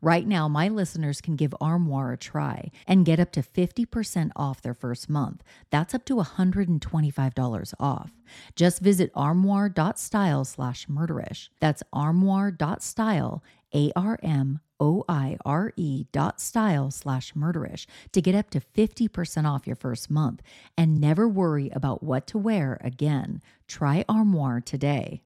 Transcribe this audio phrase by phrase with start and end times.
[0.00, 4.62] Right now, my listeners can give Armoire a try and get up to 50% off
[4.62, 5.42] their first month.
[5.70, 8.12] That's up to $125 off.
[8.56, 11.48] Just visit armoire.style slash murderish.
[11.60, 13.42] That's armoire.style,
[13.74, 18.60] A R M O I R E dot style slash murderish to get up to
[18.60, 20.42] 50% off your first month
[20.76, 23.40] and never worry about what to wear again.
[23.68, 25.22] Try Armoire today.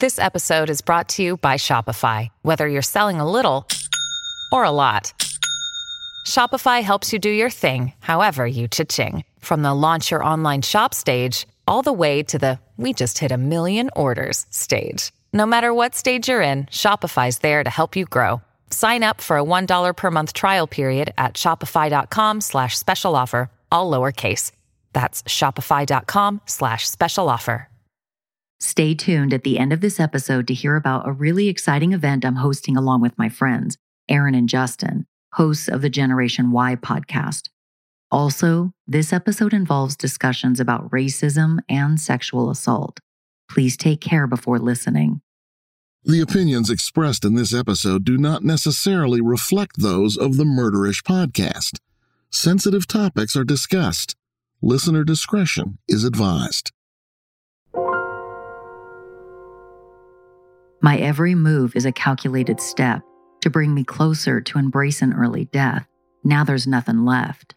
[0.00, 2.30] This episode is brought to you by Shopify.
[2.40, 3.66] Whether you're selling a little
[4.52, 5.12] or a lot,
[6.26, 9.24] Shopify helps you do your thing, however you cha-ching.
[9.40, 13.32] From the launch your online shop stage, all the way to the we just hit
[13.32, 15.12] a million orders stage.
[15.32, 18.40] No matter what stage you're in, Shopify's there to help you grow.
[18.70, 23.90] Sign up for a $1 per month trial period at shopify.com slash special offer, all
[23.90, 24.52] lowercase.
[24.92, 27.68] That's shopify.com slash special offer.
[28.62, 32.26] Stay tuned at the end of this episode to hear about a really exciting event
[32.26, 33.78] I'm hosting along with my friends,
[34.10, 37.48] Aaron and Justin, hosts of the Generation Why podcast.
[38.10, 42.98] Also, this episode involves discussions about racism and sexual assault.
[43.48, 45.20] Please take care before listening.
[46.04, 51.78] The opinions expressed in this episode do not necessarily reflect those of the Murderish podcast.
[52.30, 54.16] Sensitive topics are discussed.
[54.62, 56.72] Listener discretion is advised.
[60.82, 63.02] My every move is a calculated step
[63.42, 65.86] to bring me closer to embrace an early death.
[66.24, 67.54] Now there's nothing left.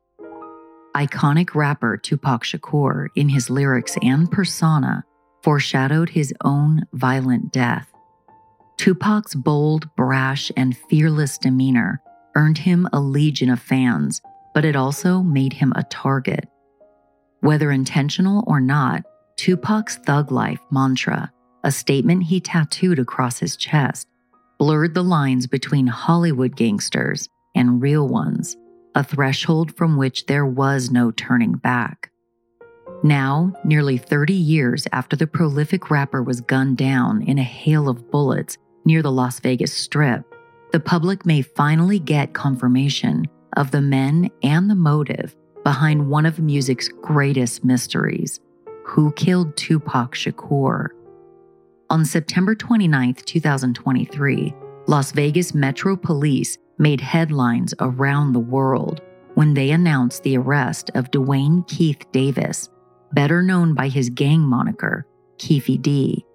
[0.95, 5.03] Iconic rapper Tupac Shakur, in his lyrics and persona,
[5.41, 7.91] foreshadowed his own violent death.
[8.77, 12.01] Tupac's bold, brash, and fearless demeanor
[12.35, 14.21] earned him a legion of fans,
[14.53, 16.47] but it also made him a target.
[17.41, 19.03] Whether intentional or not,
[19.35, 21.31] Tupac's thug life mantra,
[21.63, 24.07] a statement he tattooed across his chest,
[24.57, 28.55] blurred the lines between Hollywood gangsters and real ones,
[28.95, 32.11] a threshold from which there was no turning back.
[33.03, 38.09] Now, nearly 30 years after the prolific rapper was gunned down in a hail of
[38.09, 40.23] bullets near the Las Vegas Strip,
[40.71, 43.25] the public may finally get confirmation
[43.57, 48.39] of the men and the motive behind one of music's greatest mysteries
[48.85, 50.89] who killed Tupac Shakur?
[51.89, 54.53] On September 29, 2023,
[54.87, 59.01] Las Vegas Metro Police made headlines around the world
[59.35, 62.69] when they announced the arrest of Duane Keith Davis,
[63.11, 65.05] better known by his gang moniker,
[65.37, 66.25] Keffe D.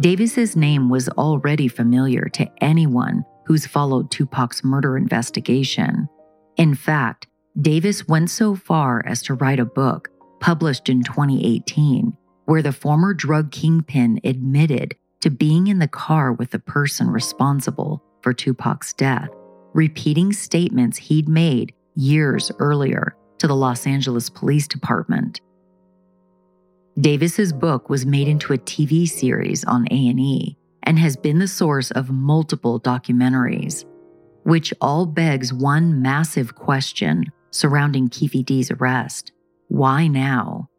[0.00, 6.08] Davis's name was already familiar to anyone who's followed Tupac's murder investigation.
[6.56, 7.26] In fact,
[7.60, 10.08] Davis went so far as to write a book
[10.40, 12.16] published in 2018
[12.48, 18.02] where the former drug kingpin admitted to being in the car with the person responsible
[18.22, 19.28] for Tupac's death,
[19.74, 25.42] repeating statements he'd made years earlier to the Los Angeles Police Department.
[26.98, 31.90] Davis's book was made into a TV series on A&E and has been the source
[31.90, 33.84] of multiple documentaries,
[34.44, 39.32] which all begs one massive question surrounding Keffe D's arrest.
[39.68, 40.70] Why now?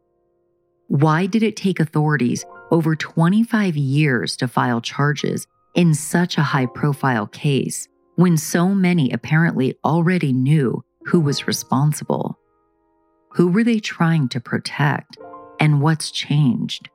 [0.90, 5.46] Why did it take authorities over 25 years to file charges
[5.76, 12.40] in such a high profile case when so many apparently already knew who was responsible?
[13.34, 15.20] Who were they trying to protect?
[15.60, 16.90] And what's changed?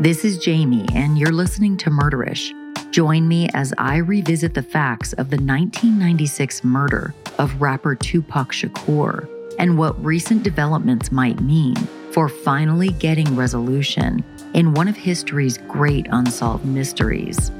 [0.00, 2.52] This is Jami, and you're listening to Murderish.
[2.90, 9.28] Join me as I revisit the facts of the 1996 murder of rapper Tupac Shakur
[9.58, 11.76] and what recent developments might mean
[12.12, 14.24] for finally getting resolution
[14.54, 17.50] in one of history's great unsolved mysteries.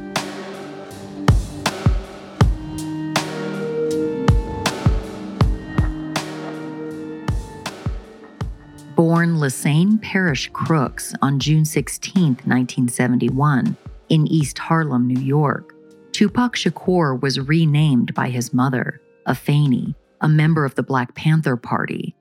[8.95, 13.77] Born Lesane Parish Crooks on June 16, 1971,
[14.11, 15.75] in East Harlem, New York,
[16.13, 22.15] Tupac Shakur was renamed by his mother, Afeni, a member of the Black Panther Party.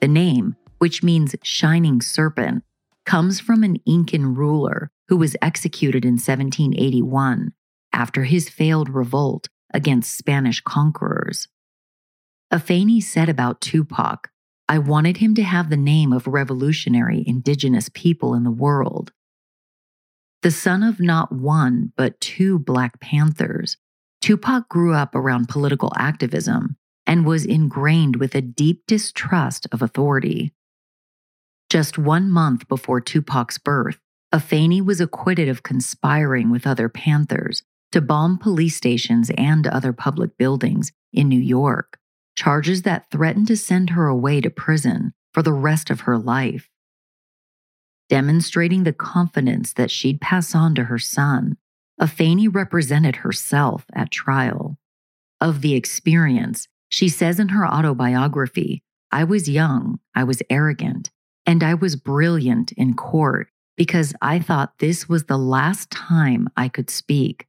[0.00, 2.62] The name, which means shining serpent,
[3.04, 7.52] comes from an Incan ruler who was executed in 1781
[7.92, 11.48] after his failed revolt against Spanish conquerors.
[12.52, 14.30] Afeni said about Tupac,
[14.68, 19.12] I wanted him to have the name of revolutionary indigenous people in the world.
[20.42, 23.76] The son of not one, but two Black Panthers,
[24.20, 26.76] Tupac grew up around political activism
[27.06, 30.52] and was ingrained with a deep distrust of authority.
[31.70, 33.98] Just one month before Tupac's birth,
[34.32, 37.62] Afeni was acquitted of conspiring with other Panthers
[37.92, 41.98] to bomb police stations and other public buildings in New York,
[42.36, 46.68] charges that threatened to send her away to prison for the rest of her life.
[48.10, 51.56] Demonstrating the confidence that she'd pass on to her son,
[52.00, 54.78] Afeni represented herself at trial.
[55.40, 61.10] Of the experience, she says in her autobiography I was young, I was arrogant,
[61.46, 66.68] and I was brilliant in court because I thought this was the last time I
[66.68, 67.46] could speak.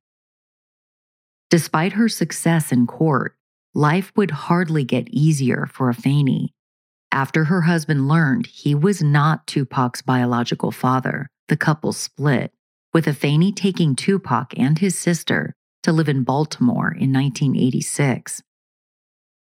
[1.50, 3.36] Despite her success in court,
[3.74, 6.50] life would hardly get easier for Afeni.
[7.12, 12.54] After her husband learned he was not Tupac's biological father, the couple split,
[12.94, 15.54] with Afeni taking Tupac and his sister
[15.84, 18.42] to live in Baltimore in 1986.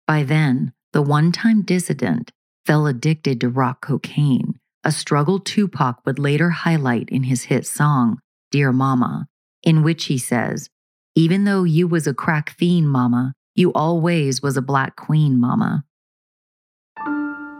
[0.06, 2.30] By then, the one time dissident
[2.66, 8.18] fell addicted to rock cocaine, a struggle Tupac would later highlight in his hit song,
[8.50, 9.26] Dear Mama,
[9.62, 10.68] in which he says,
[11.14, 15.84] Even though you was a crack fiend, mama, you always was a black queen, mama.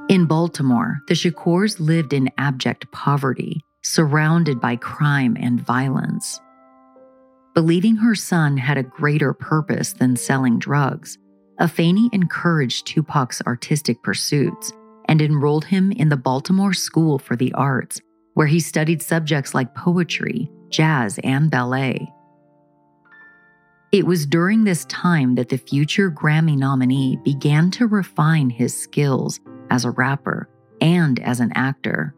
[0.08, 6.40] In Baltimore, the Shakurs lived in abject poverty, surrounded by crime and violence.
[7.54, 11.18] Believing her son had a greater purpose than selling drugs,
[11.60, 14.72] Afeni encouraged Tupac's artistic pursuits
[15.08, 18.00] and enrolled him in the Baltimore School for the Arts,
[18.34, 22.10] where he studied subjects like poetry, jazz, and ballet.
[23.92, 29.38] It was during this time that the future Grammy nominee began to refine his skills
[29.70, 30.48] as a rapper
[30.80, 32.12] and as an actor.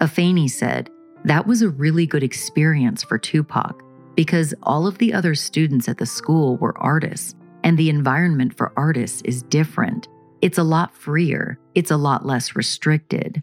[0.00, 0.90] Afeni said,
[1.24, 3.82] That was a really good experience for Tupac
[4.14, 8.72] because all of the other students at the school were artists, and the environment for
[8.76, 10.08] artists is different
[10.44, 13.42] it's a lot freer, it's a lot less restricted.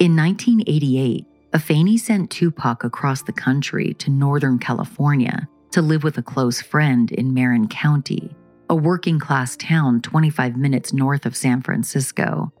[0.00, 6.22] In 1988, Afeni sent Tupac across the country to Northern California to live with a
[6.22, 8.34] close friend in Marin County,
[8.68, 12.52] a working class town 25 minutes north of San Francisco.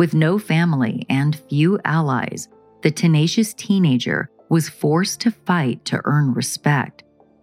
[0.00, 2.48] With no family and few allies,
[2.80, 7.02] the tenacious teenager was forced to fight to earn respect.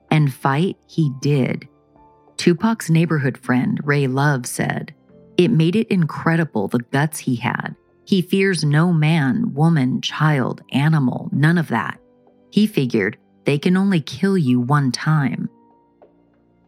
[0.10, 1.70] And fight he did.
[2.36, 4.96] Tupac's neighborhood friend, Ray Luv, said,
[5.38, 7.76] It made it incredible the guts he had.
[8.06, 12.00] He fears no man, woman, child, animal, none of that.
[12.50, 15.48] He figured they can only kill you one time.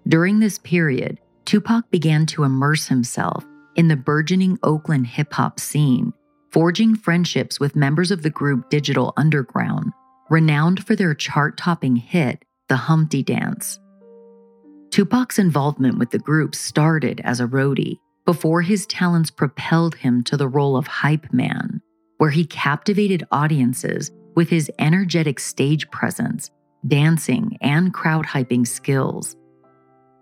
[0.08, 3.43] During this period, Tupac began to immerse himself
[3.75, 6.13] in the burgeoning Oakland hip hop scene,
[6.51, 9.91] forging friendships with members of the group Digital Underground,
[10.29, 13.79] renowned for their chart topping hit, The Humpty Dance.
[14.91, 20.38] Tupac's involvement with the group started as a roadie before his talents propelled him to
[20.38, 21.81] the role of hype man,
[22.17, 26.49] where he captivated audiences with his energetic stage presence,
[26.88, 29.35] dancing, and crowd hyping skills.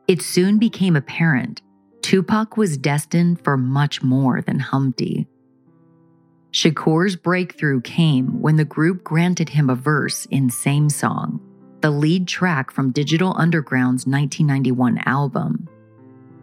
[0.07, 1.61] It soon became apparent
[2.07, 5.27] Tupac was destined for much more than Humpty.
[6.51, 11.41] Shakur's breakthrough came when the group granted him a verse in Same Song,
[11.81, 15.67] the lead track from Digital Underground's 1991 album.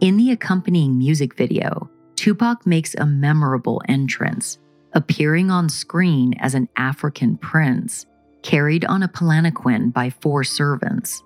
[0.01, 4.59] In the accompanying music video, Tupac makes a memorable entrance,
[4.93, 8.05] appearing on screen as an African prince,
[8.43, 11.23] carried on a palanquin by four servants.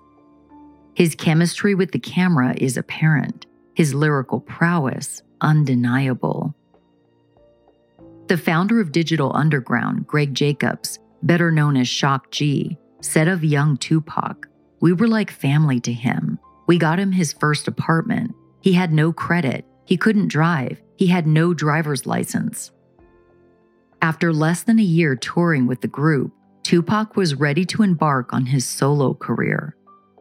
[0.94, 3.44] His chemistry with the camera is apparent,
[3.80, 6.54] his lyrical prowess undeniable.
[8.26, 13.78] The founder of Digital Underground, Greg Jacobs, better known as Shock G, said of young
[13.78, 14.46] Tupac,
[14.82, 16.38] We were like family to him.
[16.66, 18.34] We got him his first apartment.
[18.60, 19.64] He had no credit.
[19.86, 20.78] He couldn't drive.
[20.98, 22.72] He had no driver's license.
[24.02, 26.32] After less than a year touring with the group,
[26.64, 29.74] Tupac was ready to embark on his solo career.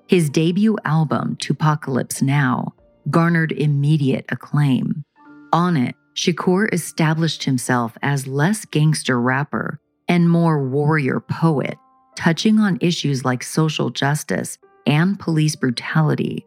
[0.08, 2.74] His debut album, 2Pacalypse Now,
[3.10, 5.04] garnered immediate acclaim.
[5.51, 11.78] On it, Shakur established himself as less gangster rapper and more warrior poet,
[12.16, 16.46] touching on issues like social justice and police brutality.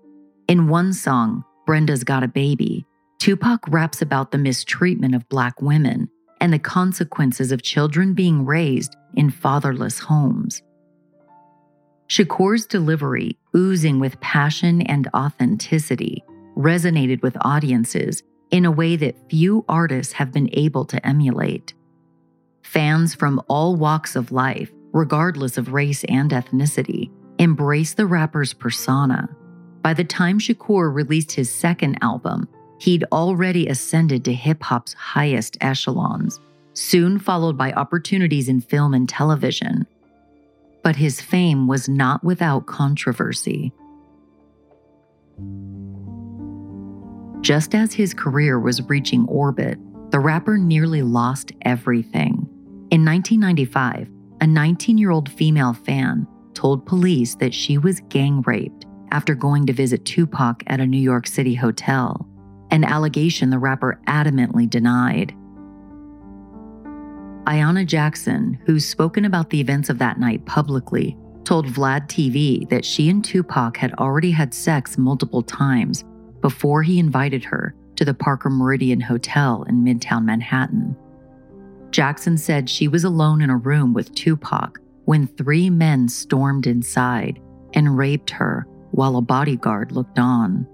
[0.48, 2.84] In one song, Brenda's Got a Baby,
[3.18, 8.96] Tupac raps about the mistreatment of Black women and the consequences of children being raised
[9.14, 10.60] in fatherless homes.
[12.08, 16.22] Shakur's delivery, oozing with passion and authenticity,
[16.56, 21.74] resonated with audiences in a way that few artists have been able to emulate.
[22.62, 29.28] Fans from all walks of life, regardless of race and ethnicity, embraced the rapper's persona.
[29.82, 35.56] By the time Shakur released his second album, he'd already ascended to hip hop's highest
[35.60, 36.38] echelons,
[36.74, 39.86] soon followed by opportunities in film and television.
[40.82, 43.72] But his fame was not without controversy.
[47.42, 49.76] Just as his career was reaching orbit,
[50.12, 52.46] the rapper nearly lost everything.
[52.92, 54.08] In 1995,
[54.40, 59.66] a 19 year old female fan told police that she was gang raped after going
[59.66, 62.28] to visit Tupac at a New York City hotel,
[62.70, 65.34] an allegation the rapper adamantly denied.
[67.46, 72.84] Ayanna Jackson, who's spoken about the events of that night publicly, told Vlad TV that
[72.84, 76.04] she and Tupac had already had sex multiple times
[76.42, 80.96] before he invited her to the Parker Meridien Hotel in Midtown Manhattan.
[81.90, 87.40] Jackson said she was alone in a room with Tupac when three men stormed inside
[87.74, 90.66] and raped her while a bodyguard looked on.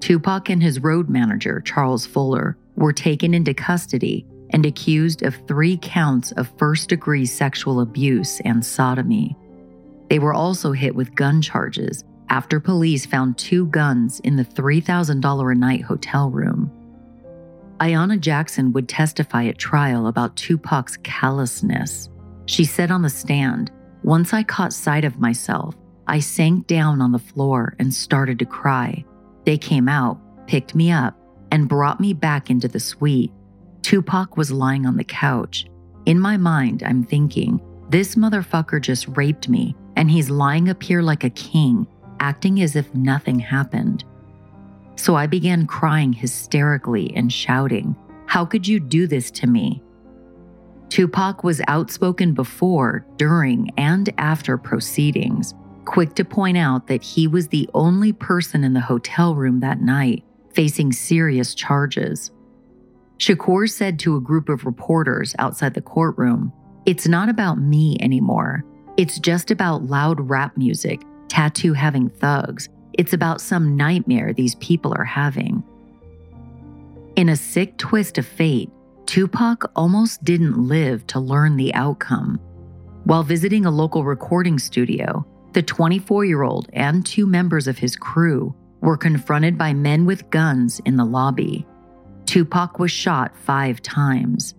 [0.00, 5.78] Tupac and his road manager, Charles Fuller, were taken into custody and accused of three
[5.80, 9.36] counts of first degree sexual abuse and sodomy.
[10.08, 15.52] They were also hit with gun charges after police found two guns in the $3,000
[15.52, 16.70] a night hotel room.
[17.80, 22.08] Ayanna Jackson would testify at trial about Tupac's callousness.
[22.46, 23.72] She said on the stand,
[24.04, 25.74] Once I caught sight of myself,
[26.06, 29.04] I sank down on the floor and started to cry.
[29.44, 31.18] They came out, picked me up,
[31.50, 33.32] and brought me back into the suite.
[33.82, 35.66] Tupac was lying on the couch.
[36.06, 41.02] In my mind, I'm thinking, this motherfucker just raped me, and he's lying up here
[41.02, 41.86] like a king
[42.20, 44.04] acting as if nothing happened.
[44.96, 47.96] So I began crying hysterically and shouting,
[48.26, 49.82] How could you do this to me?
[50.90, 57.48] Tupac was outspoken before, during, and after proceedings, quick to point out that he was
[57.48, 62.30] the only person in the hotel room that night facing serious charges.
[63.18, 66.52] Shakur said to a group of reporters outside the courtroom,
[66.86, 68.64] It's not about me anymore.
[68.96, 72.68] It's just about loud rap music tattoo having thugs.
[72.92, 75.62] It's about some nightmare these people are having.
[77.16, 78.70] In a sick twist of fate,
[79.06, 82.38] Tupac almost didn't live to learn the outcome.
[83.04, 87.96] While visiting a local recording studio, the 24 year old and two members of his
[87.96, 91.66] crew were confronted by men with guns in the lobby.
[92.26, 94.54] Tupac was shot five times.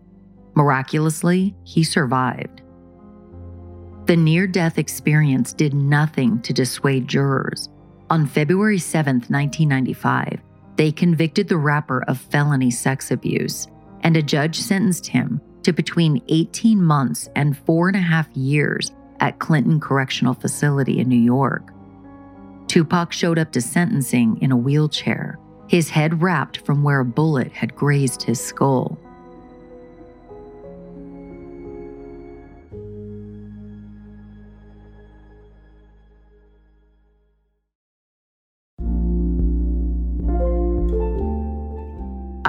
[0.56, 2.61] Miraculously, he survived.
[4.12, 7.70] The near death experience did nothing to dissuade jurors.
[8.10, 10.42] On February 7, 1995,
[10.76, 13.70] they convicted the rapper of felony sex abuse,
[14.02, 18.92] and a judge sentenced him to between 18 months and four and a half years
[19.22, 21.72] at Clinton Correctional Facility in New York.
[22.68, 25.40] Tupac showed up to sentencing in a wheelchair,
[25.70, 29.00] his head wrapped from where a bullet had grazed his skull.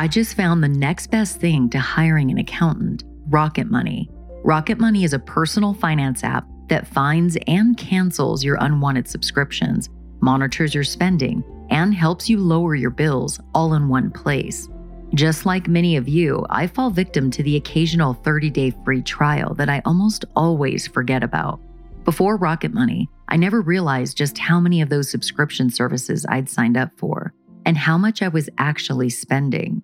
[0.02, 4.10] I just found the next best thing to hiring an accountant Rocket Money.
[4.42, 9.90] Rocket Money is a personal finance app that finds and cancels your unwanted subscriptions,
[10.20, 14.68] monitors your spending, and helps you lower your bills all in one place.
[15.14, 19.54] Just like many of you, I fall victim to the occasional 30 day free trial
[19.54, 21.60] that I almost always forget about.
[22.04, 26.76] Before Rocket Money, I never realized just how many of those subscription services I'd signed
[26.76, 27.32] up for
[27.64, 29.80] and how much I was actually spending.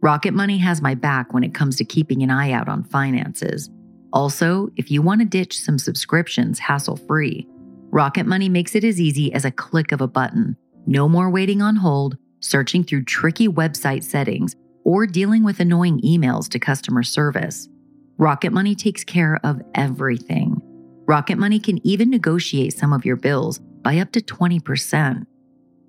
[0.00, 3.68] Rocket Money has my back when it comes to keeping an eye out on finances.
[4.12, 7.48] Also, if you want to ditch some subscriptions hassle free,
[7.90, 10.56] Rocket Money makes it as easy as a click of a button.
[10.86, 16.48] No more waiting on hold, searching through tricky website settings, or dealing with annoying emails
[16.50, 17.68] to customer service.
[18.18, 20.62] Rocket Money takes care of everything.
[21.06, 25.26] Rocket Money can even negotiate some of your bills by up to 20%.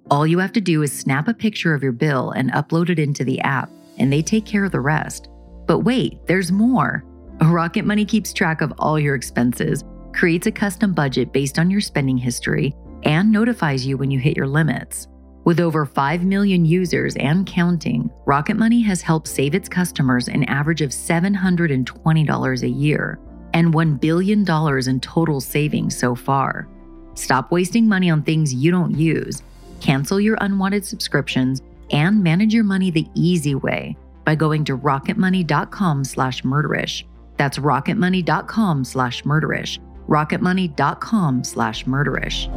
[0.09, 2.97] All you have to do is snap a picture of your bill and upload it
[2.97, 3.69] into the app,
[3.99, 5.29] and they take care of the rest.
[5.67, 7.03] But wait, there's more.
[7.41, 11.81] Rocket Money keeps track of all your expenses, creates a custom budget based on your
[11.81, 15.07] spending history, and notifies you when you hit your limits.
[15.45, 20.43] With over 5 million users and counting, Rocket Money has helped save its customers an
[20.45, 23.19] average of $720 a year
[23.53, 24.45] and $1 billion
[24.87, 26.67] in total savings so far.
[27.15, 29.41] Stop wasting money on things you don't use,
[29.79, 36.03] cancel your unwanted subscriptions, and manage your money the easy way by going to rocketmoney.com
[36.03, 37.03] slash murderish.
[37.37, 39.79] That's rocketmoney.com slash murderish.
[40.07, 42.47] rocketmoney.com slash murderish.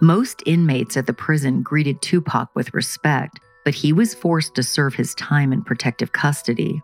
[0.00, 4.94] Most inmates at the prison greeted Tupac with respect, but he was forced to serve
[4.94, 6.82] his time in protective custody.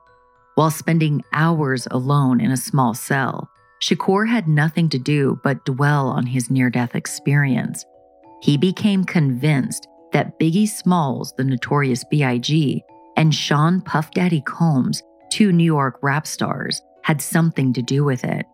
[0.55, 3.51] While spending hours alone in a small cell,
[3.83, 7.85] Shakur had nothing to do but dwell on his near death experience.
[8.43, 12.83] He became convinced that Biggie Smalls, the notorious B.I.G.,
[13.17, 18.25] and Sean Puff Daddy Combs, two New York rap stars, had something to do with
[18.25, 18.47] it.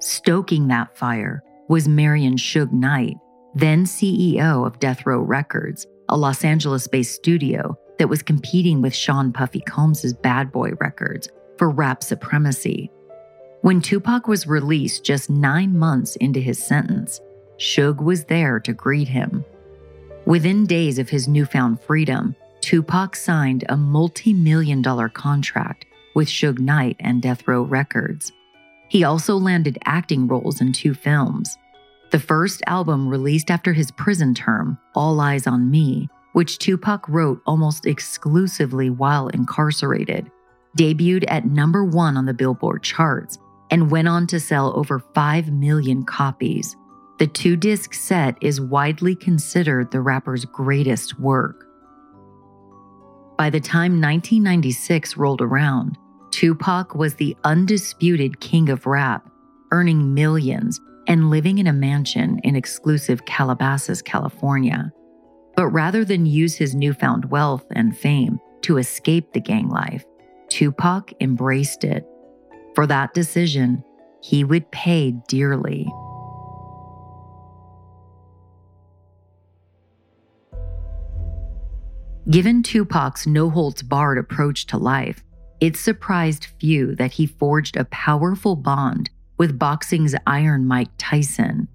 [0.00, 3.16] Stoking that fire was Marion Suge Knight,
[3.54, 8.92] then CEO of Death Row Records, a Los Angeles based studio that was competing with
[8.92, 12.90] Sean Puffy Combs' Bad Boy Records for rap supremacy.
[13.60, 17.20] When Tupac was released just nine months into his sentence,
[17.58, 19.44] Suge was there to greet him.
[20.26, 25.86] Within days of his newfound freedom, Tupac signed a multi million dollar contract
[26.16, 28.32] with Suge Knight and Death Row Records.
[28.88, 31.56] He also landed acting roles in two films
[32.10, 37.40] the first album released after his prison term, All Eyez on Me, which Tupac wrote
[37.46, 40.30] almost exclusively while incarcerated,
[40.78, 43.38] debuted at number one on the Billboard charts
[43.70, 46.76] and went on to sell over 5 million copies.
[47.18, 51.66] The two disc set is widely considered the rapper's greatest work.
[53.38, 55.98] By the time 1996 rolled around,
[56.30, 59.28] Tupac was the undisputed king of rap,
[59.70, 64.92] earning millions and living in a mansion in exclusive Calabasas, California.
[65.62, 70.04] But rather than use his newfound wealth and fame to escape the gang life,
[70.48, 72.04] Tupac embraced it.
[72.74, 73.84] For that decision,
[74.20, 75.88] he would pay dearly.
[82.28, 85.22] Given Tupac's no holds barred approach to life,
[85.60, 91.68] it surprised few that he forged a powerful bond with boxing's Iron Mike Tyson.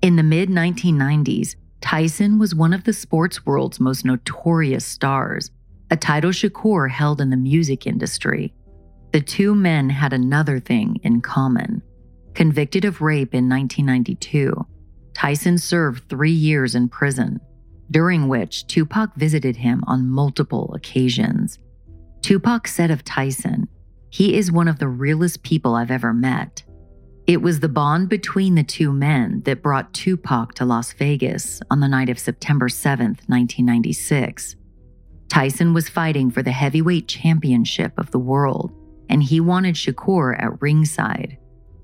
[0.00, 5.50] In the mid 1990s, Tyson was one of the sports world's most notorious stars,
[5.90, 8.52] a title Shakur held in the music industry.
[9.12, 11.82] The two men had another thing in common.
[12.34, 14.66] Convicted of rape in 1992,
[15.14, 17.40] Tyson served three years in prison,
[17.90, 21.58] during which Tupac visited him on multiple occasions.
[22.20, 23.68] Tupac said of Tyson,
[24.10, 26.62] He is one of the realest people I've ever met.
[27.26, 31.80] It was the bond between the two men that brought Tupac to Las Vegas on
[31.80, 34.54] the night of September 7, 1996.
[35.28, 38.72] Tyson was fighting for the heavyweight championship of the world,
[39.08, 41.36] and he wanted Shakur at ringside.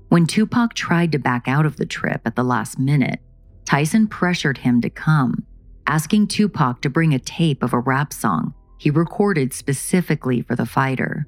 [0.07, 3.19] When Tupac tried to back out of the trip at the last minute,
[3.65, 5.45] Tyson pressured him to come,
[5.87, 10.65] asking Tupac to bring a tape of a rap song he recorded specifically for the
[10.65, 11.25] fighter.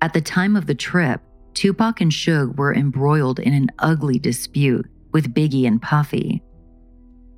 [0.00, 1.20] At the time of the trip,
[1.54, 6.42] Tupac and Suge were embroiled in an ugly dispute with Biggie and Puffy.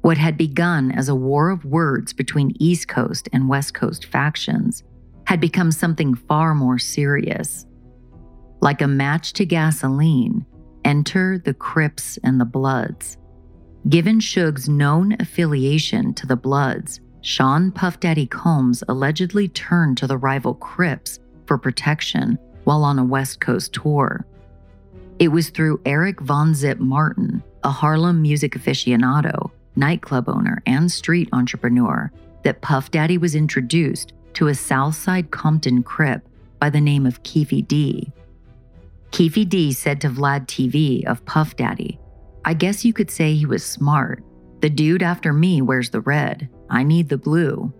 [0.02, 4.82] What had begun as a war of words between East Coast and West Coast factions
[5.26, 7.66] had become something far more serious.
[8.60, 10.44] Like a match to gasoline,
[10.84, 13.16] enter the Crips and the Bloods.
[13.88, 20.18] Given Suge's known affiliation to the Bloods, Sean Puff Daddy Combs allegedly turned to the
[20.18, 24.26] rival Crips for protection while on a West Coast tour.
[25.18, 31.28] It was through Eric Von Zip Martin, a Harlem music aficionado, nightclub owner, and street
[31.32, 32.10] entrepreneur,
[32.42, 36.26] that Puff Daddy was introduced to a Southside Compton Crip
[36.58, 38.12] by the name of Keffe D.
[39.10, 41.98] Keffe D said to Vlad TV of Puff Daddy,
[42.44, 44.24] I guess you could say he was smart.
[44.60, 46.48] The dude after me wears the red.
[46.70, 47.72] I need the blue.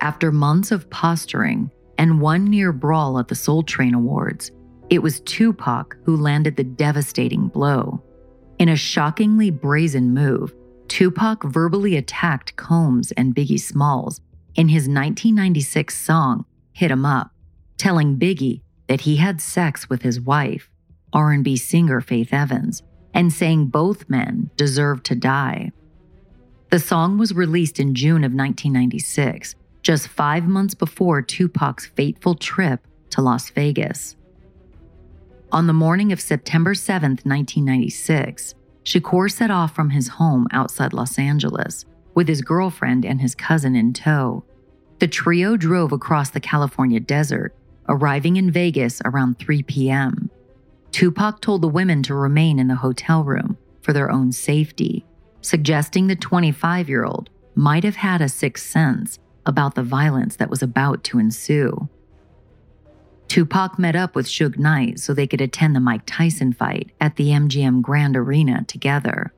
[0.00, 4.50] After months of posturing and one near brawl at the Soul Train Awards,
[4.90, 8.02] it was Tupac who landed the devastating blow.
[8.58, 10.54] In a shockingly brazen move,
[10.88, 14.20] Tupac verbally attacked Combs and Biggie Smalls
[14.54, 17.32] in his 1996 song Hit 'em Up,
[17.78, 20.70] telling Biggie that he had sex with his wife,
[21.12, 22.82] R&B singer Faith Evans,
[23.14, 25.72] and saying both men deserved to die.
[26.70, 32.86] The song was released in June of 1996, just 5 months before Tupac's fateful trip
[33.10, 34.16] to Las Vegas.
[35.50, 41.18] On the morning of September 7, 1996, Shakur set off from his home outside Los
[41.18, 44.44] Angeles with his girlfriend and his cousin in tow.
[44.98, 47.54] The trio drove across the California desert,
[47.88, 50.30] arriving in Vegas around 3 p.m.
[50.90, 55.04] Tupac told the women to remain in the hotel room for their own safety,
[55.40, 60.50] suggesting the 25 year old might have had a sixth sense about the violence that
[60.50, 61.88] was about to ensue.
[63.28, 67.16] Tupac met up with Suge Knight so they could attend the Mike Tyson fight at
[67.16, 69.32] the MGM Grand Arena together.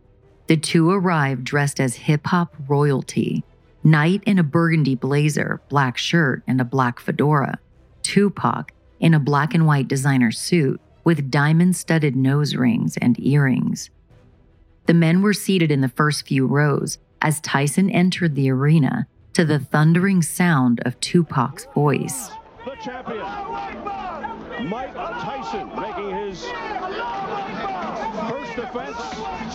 [0.47, 3.45] The two arrived dressed as hip hop royalty
[3.87, 7.59] Knight in a burgundy blazer, black shirt, and a black fedora.
[8.03, 13.90] Tupac in a black and white designer suit with diamond studded nose rings and earrings.
[14.87, 19.44] The men were seated in the first few rows as Tyson entered the arena to
[19.44, 22.31] the thundering sound of Tupac's voice.
[22.64, 23.18] The champion,
[24.68, 26.44] Mike Tyson, making his
[28.31, 28.97] first defense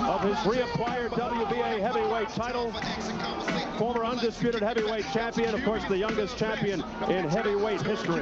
[0.01, 2.71] of his reacquired WBA heavyweight title.
[3.77, 8.21] Former undisputed heavyweight champion, of course, the youngest champion in heavyweight history.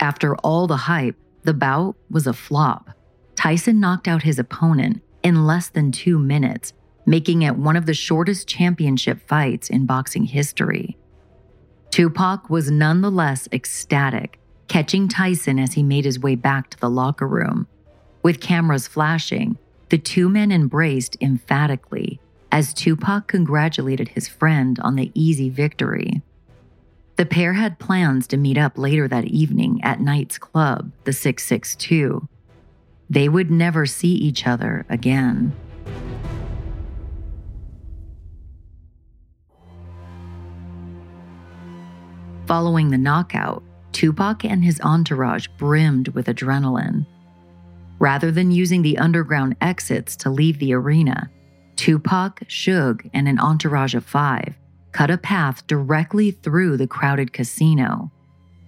[0.00, 2.90] After all the hype, the bout was a flop.
[3.36, 6.72] Tyson knocked out his opponent in less than two minutes,
[7.08, 10.96] making it one of the shortest championship fights in boxing history.
[11.90, 17.26] Tupac was nonetheless ecstatic, catching Tyson as he made his way back to the locker
[17.26, 17.66] room.
[18.22, 19.56] With cameras flashing,
[19.88, 22.20] the two men embraced emphatically
[22.52, 26.20] as Tupac congratulated his friend on the easy victory.
[27.16, 32.28] The pair had plans to meet up later that evening at Knight's club, the 662.
[33.08, 35.54] They would never see each other again.
[42.48, 47.04] Following the knockout, Tupac and his entourage brimmed with adrenaline.
[47.98, 51.30] Rather than using the underground exits to leave the arena,
[51.76, 54.56] Tupac, Suge, and an entourage of five
[54.92, 58.10] cut a path directly through the crowded casino.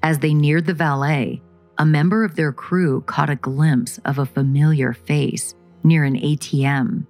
[0.02, 1.40] As they neared the valet,
[1.78, 7.06] a member of their crew caught a glimpse of a familiar face near an ATM.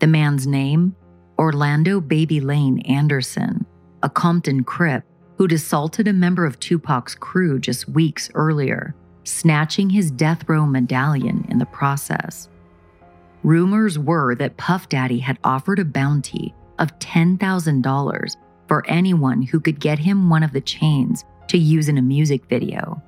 [0.00, 0.94] The man's name?
[1.38, 3.64] Orlando Baby Lane Anderson,
[4.02, 5.04] a Compton Crip
[5.40, 11.46] who'd assaulted a member of Tupac's crew just weeks earlier, snatching his death row medallion
[11.48, 12.50] in the process.
[13.42, 18.36] Rumors were that Puff Daddy had offered a bounty of $10,000
[18.68, 22.44] for anyone who could get him one of the chains to use in a music
[22.50, 23.02] video.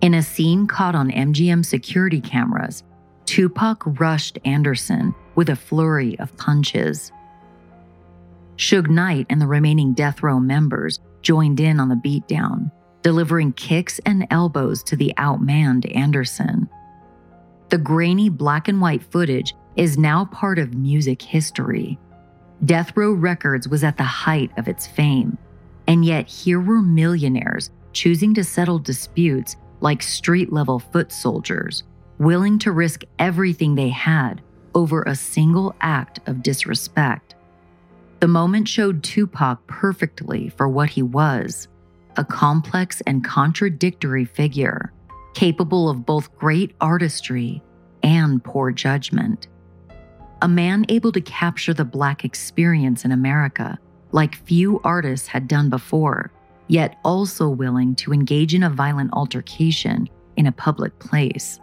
[0.00, 2.84] In a scene caught on MGM security cameras,
[3.26, 7.12] Tupac rushed Anderson with a flurry of punches.
[8.60, 12.70] Suge Knight and the remaining death row members joined in on the beatdown,
[13.00, 16.68] delivering kicks and elbows to the outmanned Anderson.
[17.70, 21.98] The grainy black and white footage is now part of music history.
[22.66, 25.38] Death Row Records was at the height of its fame,
[25.86, 31.84] and yet here were millionaires choosing to settle disputes like street level foot soldiers,
[32.18, 34.42] willing to risk everything they had
[34.74, 37.29] over a single act of disrespect.
[38.20, 41.68] The moment showed Tupac perfectly for what he was
[42.16, 44.92] a complex and contradictory figure,
[45.34, 47.62] capable of both great artistry
[48.02, 49.46] and poor judgment
[50.42, 53.78] a man able to capture the Black experience in America
[54.12, 56.32] like few artists had done before,
[56.68, 61.60] yet also willing to engage in a violent altercation in a public place.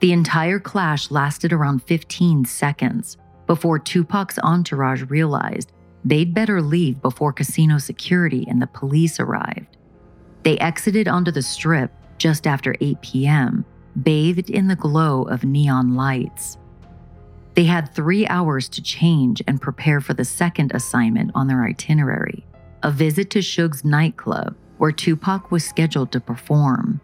[0.00, 5.72] The entire clash lasted around 15 seconds before Tupac's entourage realized
[6.04, 9.76] they'd better leave before casino security and the police arrived.
[10.42, 13.64] They exited onto the strip just after 8 p.m.,
[14.02, 16.58] bathed in the glow of neon lights.
[17.54, 22.44] They had three hours to change and prepare for the second assignment on their itinerary
[22.82, 27.00] a visit to Suge's nightclub, where Tupac was scheduled to perform.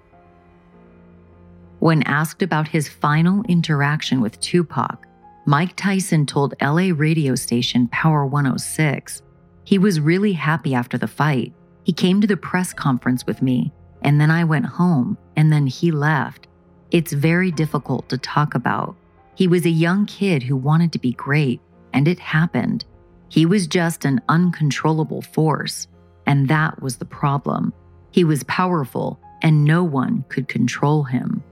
[1.78, 5.06] When asked about his final interaction with Tupac,
[5.50, 9.20] Mike Tyson told LA radio station Power 106
[9.64, 11.52] he was really happy after the fight.
[11.82, 15.66] He came to the press conference with me, and then I went home, and then
[15.66, 16.46] he left.
[16.92, 18.94] It's very difficult to talk about.
[19.34, 21.60] He was a young kid who wanted to be great,
[21.92, 22.84] and it happened.
[23.28, 25.88] He was just an uncontrollable force,
[26.28, 27.72] and that was the problem.
[28.12, 31.42] He was powerful, and no one could control him.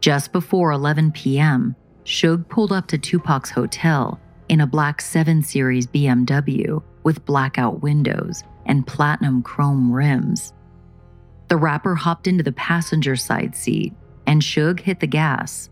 [0.00, 1.74] Just before 11 p.m.,
[2.06, 8.44] Suge pulled up to Tupac's hotel in a black 7 Series BMW with blackout windows
[8.64, 10.52] and platinum chrome rims.
[11.48, 13.92] The rapper hopped into the passenger side seat
[14.24, 15.68] and Suge hit the gas.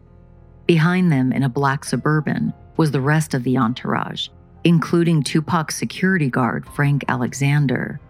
[0.66, 4.28] Behind them in a black suburban was the rest of the entourage,
[4.64, 8.00] including Tupac's security guard, Frank Alexander.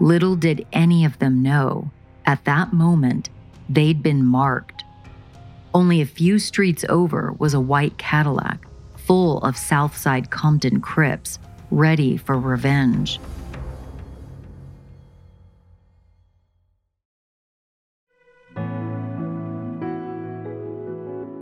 [0.00, 1.90] Little did any of them know,
[2.24, 3.28] at that moment,
[3.68, 4.84] they'd been marked.
[5.74, 11.38] Only a few streets over was a white Cadillac full of Southside Compton Crips
[11.70, 13.18] ready for revenge.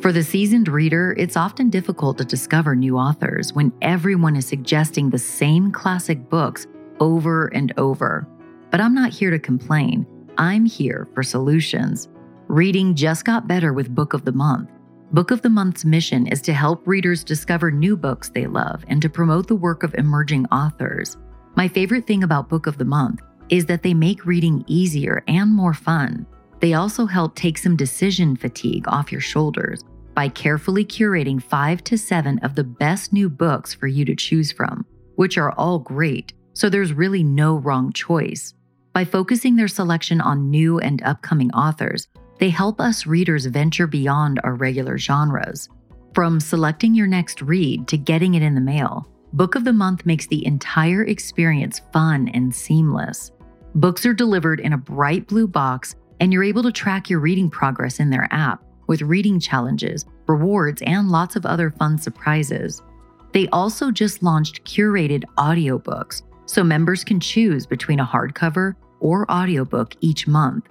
[0.01, 5.11] For the seasoned reader, it's often difficult to discover new authors when everyone is suggesting
[5.11, 6.66] the same classic books
[7.01, 8.27] over and over.
[8.71, 10.07] But I'm not here to complain.
[10.38, 12.09] I'm here for solutions.
[12.51, 14.71] Reading just got better with Book of the Month.
[15.13, 19.01] Book of the Month's mission is to help readers discover new books they love and
[19.03, 21.17] to promote the work of emerging authors.
[21.55, 25.55] My favorite thing about Book of the Month is that they make reading easier and
[25.55, 26.27] more fun.
[26.59, 29.85] They also help take some decision fatigue off your shoulders
[30.15, 34.51] by carefully curating five to seven of the best new books for you to choose
[34.51, 34.85] from,
[35.15, 38.55] which are all great, so there's really no wrong choice.
[38.93, 42.09] By focusing their selection on new and upcoming authors,
[42.40, 45.68] they help us readers venture beyond our regular genres.
[46.14, 50.07] From selecting your next read to getting it in the mail, Book of the Month
[50.07, 53.31] makes the entire experience fun and seamless.
[53.76, 57.48] Books are delivered in a bright blue box, and you're able to track your reading
[57.48, 62.83] progress in their app with reading challenges, rewards, and lots of other fun surprises.
[63.33, 69.94] They also just launched curated audiobooks, so members can choose between a hardcover or audiobook
[70.00, 70.66] each month.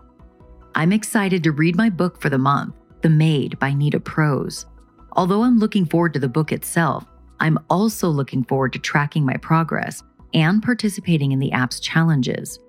[0.79, 4.65] I'm excited to read my book for the month, The Maid by Nita Prose.
[5.11, 7.05] Although I'm looking forward to the book itself,
[7.41, 10.01] I'm also looking forward to tracking my progress
[10.33, 12.59] and participating in the app's challenges.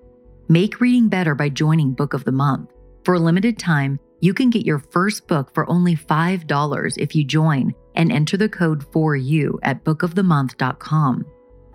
[0.49, 2.71] Make reading better by joining Book of the Month.
[3.05, 7.23] For a limited time, you can get your first book for only $5 if you
[7.23, 11.25] join and enter the code for you at bookofthemonth.com.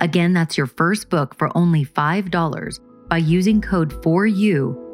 [0.01, 4.86] Again, that's your first book for only $5 by using code for you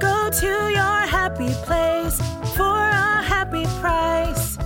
[0.00, 2.18] Go to your happy place
[2.56, 4.56] for a happy price.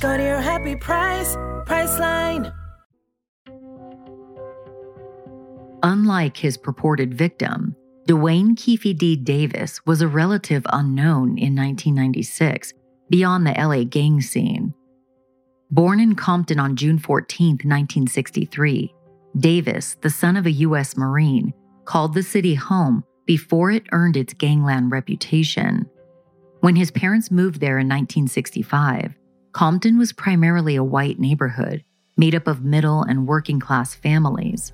[0.00, 1.34] Go to your happy price,
[1.66, 2.54] Priceline.
[5.82, 7.74] Unlike his purported victim,
[8.06, 9.16] Duane Keffe D.
[9.16, 12.74] Davis was a relative unknown in 1996
[13.10, 14.72] beyond the LA gang scene.
[15.70, 18.94] Born in Compton on June 14, 1963,
[19.36, 20.96] Davis, the son of a U.S.
[20.96, 21.52] Marine,
[21.86, 25.88] called the city home before it earned its gangland reputation.
[26.60, 29.14] When his parents moved there in 1965,
[29.52, 31.84] Compton was primarily a white neighborhood
[32.16, 34.72] made up of middle and working class families.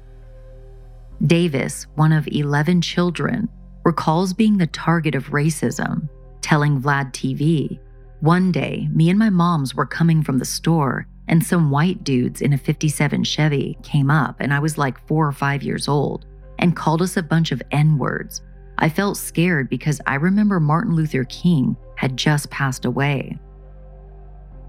[1.27, 3.49] Davis, one of 11 children,
[3.85, 6.09] recalls being the target of racism,
[6.43, 7.79] telling Vlad TV,
[8.21, 12.41] One day, me and my moms were coming from the store, and some white dudes
[12.41, 16.27] in a 57 Chevy came up, and I was like four or five years old
[16.61, 18.43] and called us a bunch of N words.
[18.79, 23.39] I felt scared because I remember Martin Luther King had just passed away.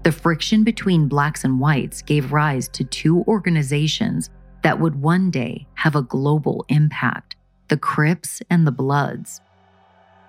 [0.02, 4.30] The friction between blacks and whites gave rise to two organizations
[4.62, 7.36] that would one day have a global impact
[7.68, 9.40] the Crips and the Bloods.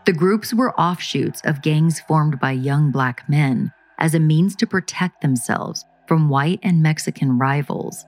[0.05, 4.67] The groups were offshoots of gangs formed by young black men as a means to
[4.67, 8.05] protect themselves from white and Mexican rivals.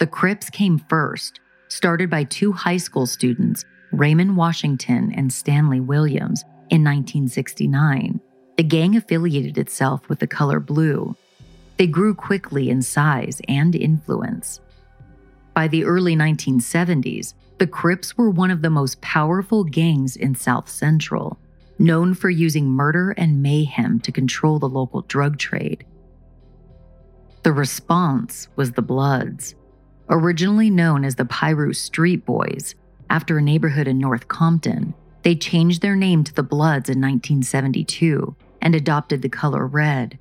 [0.00, 6.42] The Crips came first, started by two high school students, Raymond Washington and Stanley Williams,
[6.70, 8.20] in 1969.
[8.56, 11.16] The gang affiliated itself with the color blue.
[11.76, 14.60] They grew quickly in size and influence.
[15.54, 20.68] By the early 1970s, the Crips were one of the most powerful gangs in South
[20.68, 21.38] Central,
[21.78, 25.84] known for using murder and mayhem to control the local drug trade.
[27.42, 29.54] The response was the Bloods.
[30.10, 32.74] Originally known as the Piru Street Boys,
[33.10, 38.34] after a neighborhood in North Compton, they changed their name to the Bloods in 1972
[38.62, 40.18] and adopted the color red.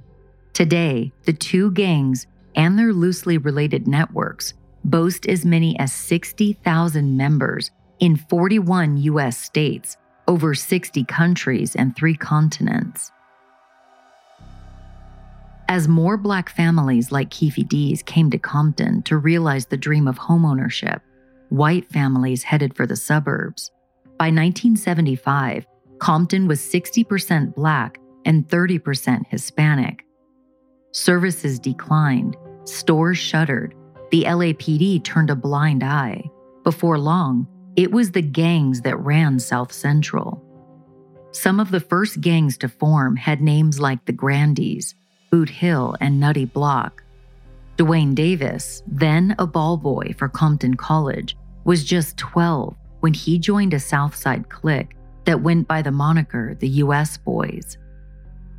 [0.53, 7.71] Today, the two gangs and their loosely related networks boast as many as 60,000 members
[7.99, 9.37] in 41 U.S.
[9.37, 9.95] states,
[10.27, 13.11] over 60 countries, and three continents.
[15.69, 20.17] As more Black families like Keffe D's came to Compton to realize the dream of
[20.17, 21.01] homeownership,
[21.49, 23.69] white families headed for the suburbs.
[24.17, 25.67] By 1975,
[25.99, 30.05] Compton was 60% Black and 30% Hispanic.
[30.93, 33.75] Services declined, stores shuttered,
[34.09, 36.23] the LAPD turned a blind eye.
[36.63, 40.41] Before long, it was the gangs that ran South Central.
[41.31, 44.95] Some of the first gangs to form had names like the Grandies,
[45.29, 47.03] Boot Hill, and Nutty Block.
[47.75, 53.73] Duane Davis, then a ball boy for Compton College, was just 12 when he joined
[53.73, 57.77] a Southside clique that went by the moniker the US Boys.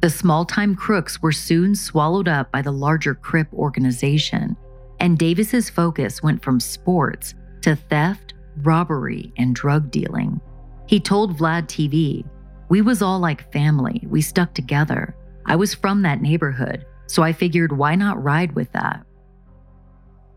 [0.01, 4.57] The small time crooks were soon swallowed up by the larger Crip organization,
[5.01, 10.41] and Davis's focus went from sports to theft, robbery, and drug dealing.
[10.87, 12.25] He told Vlad TV,
[12.69, 15.17] We was all like family, we stuck together.
[15.49, 19.03] I was from that neighborhood, so I figured why not ride with that?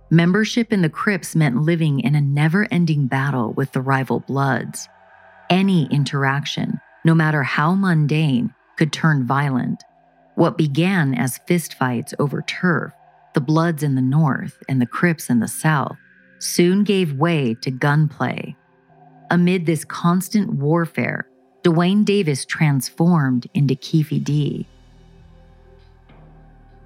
[0.10, 4.88] Membership in the Crips meant living in a never ending battle with the rival Bloods.
[5.50, 9.84] Any interaction, no matter how mundane, could turn violent.
[10.36, 12.94] What began as fistfights over turf,
[13.34, 15.98] the Bloods in the north and the Crips in the south,
[16.40, 18.56] soon gave way to gunplay.
[19.30, 21.28] Amid this constant warfare,
[21.64, 24.68] Duane Davis transformed into Keffe D,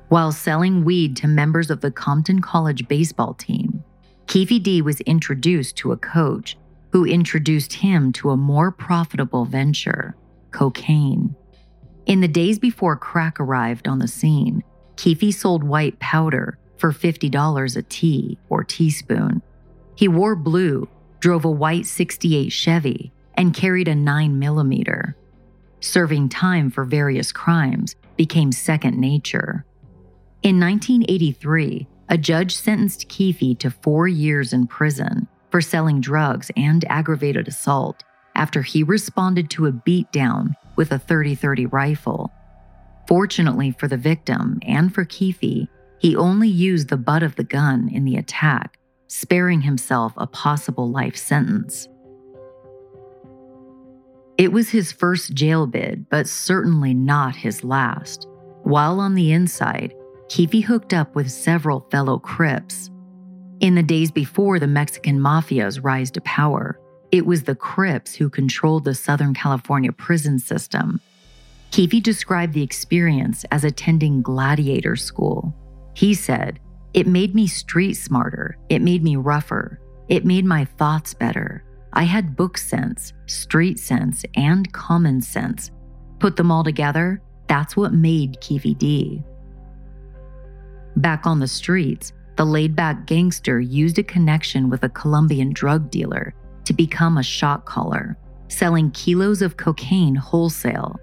[0.09, 3.83] while selling weed to members of the Compton College baseball team,
[4.27, 6.57] Keffe D was introduced to a coach
[6.91, 10.15] who introduced him to a more profitable venture
[10.51, 11.35] cocaine.
[12.05, 14.63] In the days before crack arrived on the scene,
[14.95, 19.41] Keffe sold white powder for $50 a tea or teaspoon.
[19.95, 20.87] He wore blue,
[21.19, 25.15] drove a white 68 Chevy, and carried a 9 millimeter.
[25.79, 29.65] Serving time for various crimes became second nature.
[30.45, 36.85] In 1983, a judge sentenced Keffe to four years in prison for selling drugs and
[36.87, 38.03] aggravated assault
[38.35, 42.31] after he responded to a beatdown with a 30 30 rifle.
[43.07, 47.89] Fortunately for the victim and for Keffe, he only used the butt of the gun
[47.91, 48.77] in the attack,
[49.07, 51.89] sparing himself a possible life sentence.
[54.37, 58.27] It was his first jail bid, but certainly not his last.
[58.61, 59.95] While on the inside,
[60.27, 62.89] Keffe hooked up with several fellow Crips.
[63.59, 66.79] In the days before the Mexican mafia's rise to power,
[67.11, 70.99] it was the Crips who controlled the Southern California prison system.
[71.71, 75.53] Keffe described the experience as attending gladiator school.
[75.93, 76.59] He said,
[76.93, 81.63] It made me street smarter, it made me rougher, it made my thoughts better.
[81.93, 85.71] I had book sense, street sense, and common sense.
[86.19, 89.23] Put them all together, that's what made Keffe D.
[90.97, 95.89] Back on the streets, the laid back gangster used a connection with a Colombian drug
[95.89, 96.33] dealer
[96.65, 100.99] to become a shot caller, selling kilos of cocaine wholesale.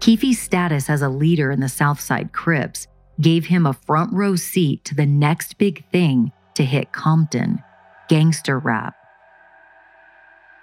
[0.00, 2.86] Keffe's status as a leader in the Southside Crips
[3.20, 7.62] gave him a front row seat to the next big thing to hit Compton
[8.08, 8.94] gangster rap.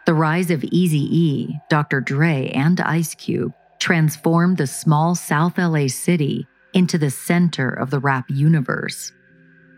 [0.06, 2.02] The rise of Easy E, Dr.
[2.02, 8.00] Dre, and Ice Cube transformed the small South LA city into the center of the
[8.00, 9.12] rap universe.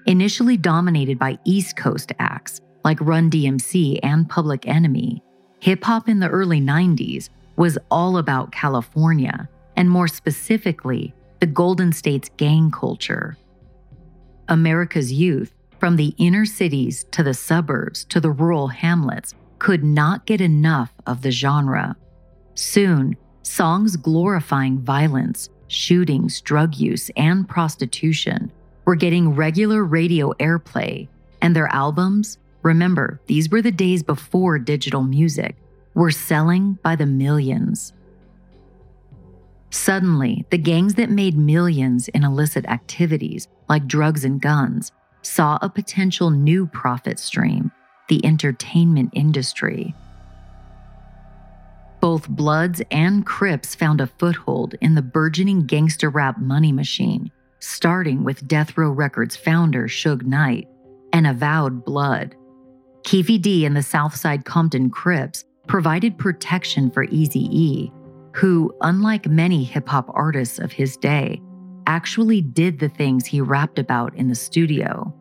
[0.06, 5.24] Initially dominated by East Coast acts like Run DMC and Public Enemy,
[5.60, 11.92] hip hop in the early 90s was all about California, and more specifically, the Golden
[11.92, 13.38] State's gang culture.
[14.50, 20.26] America's youth, from the inner cities to the suburbs to the rural hamlets, could not
[20.26, 21.96] get enough of the genre.
[22.56, 28.52] Soon, songs glorifying violence, shootings, drug use, and prostitution
[28.86, 31.08] were getting regular radio airplay,
[31.42, 35.56] and their albums, remember, these were the days before digital music,
[35.94, 37.94] were selling by the millions.
[39.70, 44.92] Suddenly, the gangs that made millions in illicit activities like drugs and guns
[45.24, 47.72] saw a potential new profit stream
[48.10, 49.96] the entertainment industry.
[52.04, 58.26] Both Bloods and Crips found a foothold in the burgeoning gangster rap money machine, starting
[58.26, 60.68] with Death Row Records founder Suge Knight,
[61.14, 62.36] an avowed Blood.
[63.04, 67.90] Keffe D and the Southside Compton Crips provided protection for Easy E,
[68.34, 71.42] who, unlike many hip hop artists of his day,
[71.88, 75.16] actually did the things he rapped about in the studio.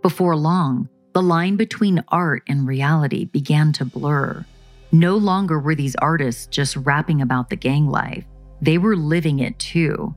[0.00, 4.46] Before long, the line between art and reality began to blur.
[4.94, 8.26] No longer were these artists just rapping about the gang life,
[8.60, 10.14] they were living it too.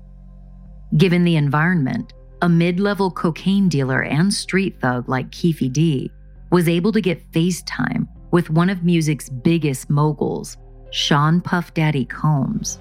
[0.98, 6.12] Given the environment, a mid level cocaine dealer and street thug like Keffe D
[6.52, 10.58] was able to get FaceTime with one of music's biggest moguls,
[10.92, 12.78] Sean Puff Daddy Combs.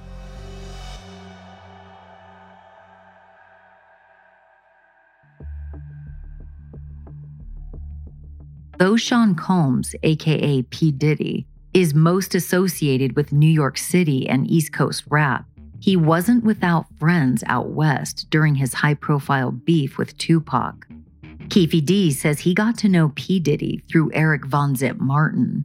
[8.78, 10.90] Though Sean Combs, aka P.
[10.90, 15.45] Diddy, is most associated with New York City and East Coast rap,
[15.81, 20.87] he wasn't without friends out west during his high profile beef with Tupac.
[21.49, 23.39] Keffe D says he got to know P.
[23.39, 25.64] Diddy through Eric Von Zip Martin.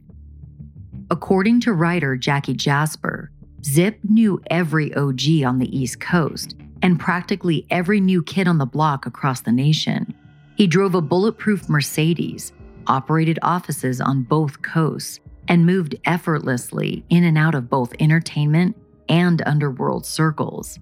[1.10, 3.30] According to writer Jackie Jasper,
[3.64, 8.66] Zip knew every OG on the East Coast and practically every new kid on the
[8.66, 10.12] block across the nation.
[10.56, 12.52] He drove a bulletproof Mercedes
[12.86, 18.76] operated offices on both coasts, and moved effortlessly in and out of both entertainment
[19.08, 20.78] and underworld circles.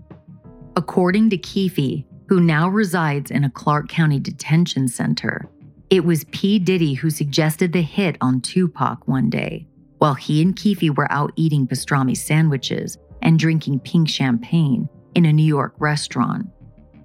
[0.77, 5.49] According to Keffe, who now resides in a Clark County detention center,
[5.91, 6.59] it was P.
[6.59, 9.67] Diddy who suggested the hit on Tupac one day,
[9.99, 15.33] while he and Keffe were out eating pastrami sandwiches and drinking pink champagne in a
[15.33, 16.47] New York restaurant.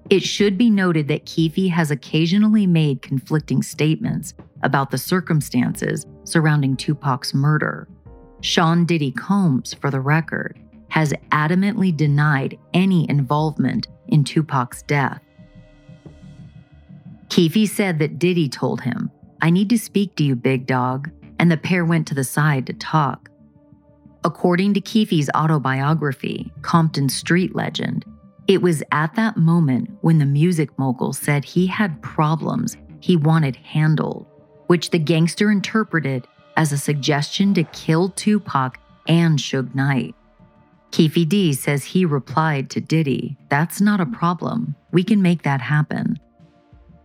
[0.09, 6.75] It should be noted that Keffe has occasionally made conflicting statements about the circumstances surrounding
[6.75, 7.87] Tupac's murder.
[8.41, 15.21] Sean Diddy Combs, for the record, has adamantly denied any involvement in Tupac's death.
[17.29, 19.09] Keffe said that Diddy told him,
[19.41, 22.67] I need to speak to you, big dog, and the pair went to the side
[22.67, 23.29] to talk.
[24.23, 28.05] According to Keffe's autobiography, Compton Street Legend,
[28.47, 33.55] it was at that moment when the music mogul said he had problems he wanted
[33.55, 34.25] handled,
[34.67, 36.27] which the gangster interpreted
[36.57, 38.77] as a suggestion to kill Tupac
[39.07, 40.15] and Suge Knight.
[40.91, 44.75] Keffe D says he replied to Diddy, That's not a problem.
[44.91, 46.19] We can make that happen.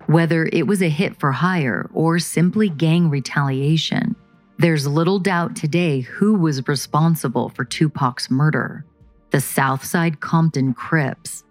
[0.07, 4.15] Whether it was a hit for hire or simply gang retaliation,
[4.59, 8.85] there's little doubt today who was responsible for Tupac's murder
[9.31, 11.45] the Southside Compton Crips.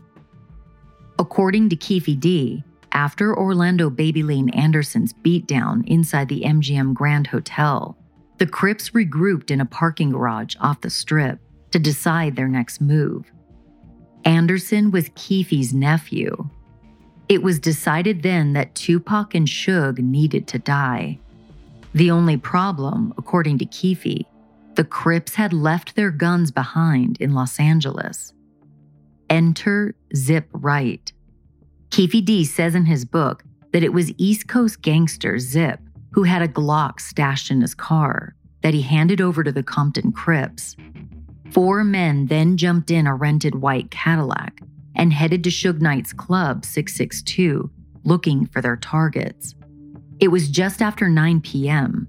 [1.19, 7.97] According to Keffe D, after Orlando Baby Lane Anderson's beatdown inside the MGM Grand Hotel,
[8.37, 11.39] the Crips regrouped in a parking garage off the strip
[11.71, 13.31] to decide their next move.
[14.25, 16.49] Anderson was Keffe's nephew.
[17.29, 21.19] It was decided then that Tupac and Suge needed to die.
[21.93, 24.25] The only problem, according to Keffe,
[24.77, 28.31] the Crips had left their guns behind in Los Angeles.
[29.27, 31.11] Enter Zip Wright.
[31.89, 35.79] Keffe D says in his book that it was East Coast gangster Zip
[36.11, 40.11] who had a Glock stashed in his car that he handed over to the Compton
[40.11, 40.75] Crips.
[41.51, 44.61] Four men then jumped in a rented white Cadillac
[44.95, 47.71] and headed to Suge Knight's Club 662
[48.03, 49.55] looking for their targets.
[50.19, 52.07] It was just after 9 p.m.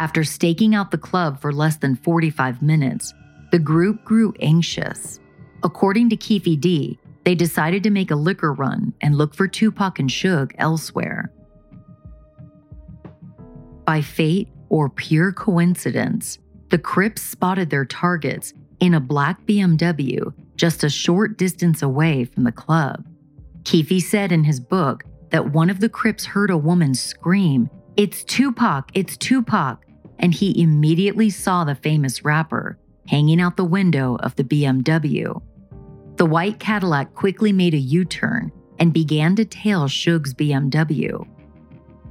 [0.00, 3.12] After staking out the club for less than 45 minutes,
[3.52, 5.20] the group grew anxious.
[5.62, 9.98] According to Keffe D, they decided to make a liquor run and look for Tupac
[9.98, 11.30] and Suge elsewhere.
[13.84, 16.38] By fate or pure coincidence,
[16.70, 22.44] the Crips spotted their targets in a black BMW just a short distance away from
[22.44, 23.04] the club.
[23.64, 28.24] Keffe said in his book that one of the Crips heard a woman scream, It's
[28.24, 29.84] Tupac, it's Tupac,
[30.20, 35.42] and he immediately saw the famous rapper hanging out the window of the BMW.
[36.16, 41.26] The white Cadillac quickly made a U turn and began to tail Suge's BMW.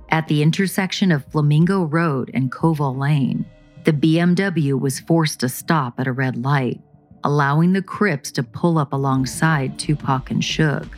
[0.10, 3.46] At the intersection of Flamingo Road and Koval Lane,
[3.86, 6.82] The BMW was forced to stop at a red light,
[7.24, 10.90] allowing the Crips to pull up alongside Tupac and Suge.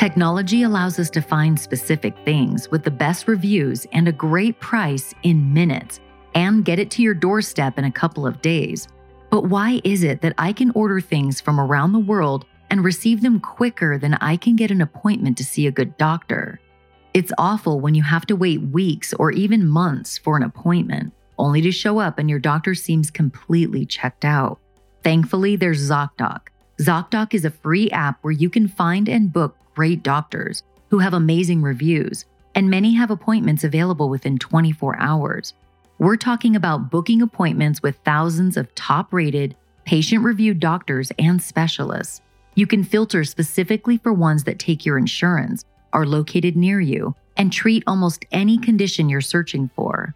[0.00, 5.12] Technology allows us to find specific things with the best reviews and a great price
[5.24, 6.00] in minutes
[6.34, 8.88] and get it to your doorstep in a couple of days.
[9.28, 13.20] But why is it that I can order things from around the world and receive
[13.20, 16.58] them quicker than I can get an appointment to see a good doctor?
[17.12, 21.60] It's awful when you have to wait weeks or even months for an appointment, only
[21.60, 24.60] to show up and your doctor seems completely checked out.
[25.04, 26.46] Thankfully, there's ZocDoc.
[26.80, 31.14] ZocDoc is a free app where you can find and book great doctors who have
[31.14, 35.54] amazing reviews, and many have appointments available within 24 hours.
[35.98, 39.56] We're talking about booking appointments with thousands of top rated,
[39.86, 42.20] patient reviewed doctors and specialists.
[42.56, 45.64] You can filter specifically for ones that take your insurance,
[45.94, 50.14] are located near you, and treat almost any condition you're searching for.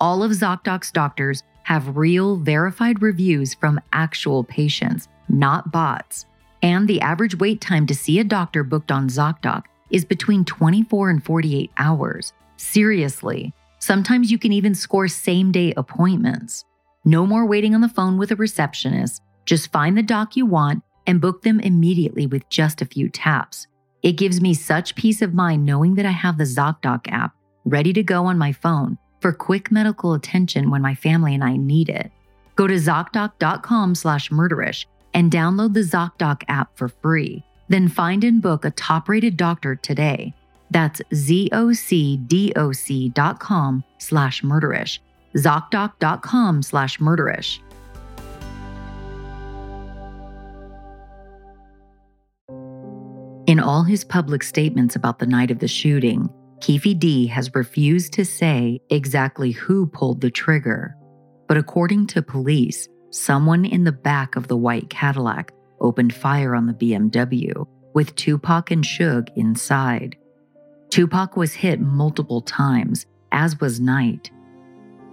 [0.00, 6.24] All of ZocDoc's doctors have real, verified reviews from actual patients, not bots.
[6.62, 11.10] And the average wait time to see a doctor booked on ZocDoc is between 24
[11.10, 12.32] and 48 hours.
[12.56, 13.52] Seriously,
[13.82, 16.64] Sometimes you can even score same day appointments.
[17.04, 19.20] No more waiting on the phone with a receptionist.
[19.44, 23.66] Just find the doc you want and book them immediately with just a few taps.
[24.04, 27.34] It gives me such peace of mind knowing that I have the ZocDoc app
[27.64, 31.56] ready to go on my phone for quick medical attention when my family and I
[31.56, 32.12] need it.
[32.54, 34.84] Go to ZocDoc.com slash murderish
[35.14, 37.44] and download the ZocDoc app for free.
[37.68, 40.34] Then find and book a top rated doctor today.
[40.70, 42.24] That's zocdoc.com
[43.98, 44.98] slash murderish.
[45.34, 47.58] Zocdoc.com slash murderish.
[53.46, 58.12] In all his public statements about the night of the shooting, Keffe D has refused
[58.14, 60.96] to say exactly who pulled the trigger.
[61.48, 66.66] But according to police, someone in the back of the white Cadillac opened fire on
[66.66, 70.16] the BMW, with Tupac and Suge inside.
[70.90, 74.30] Tupac was hit multiple times, as was Knight.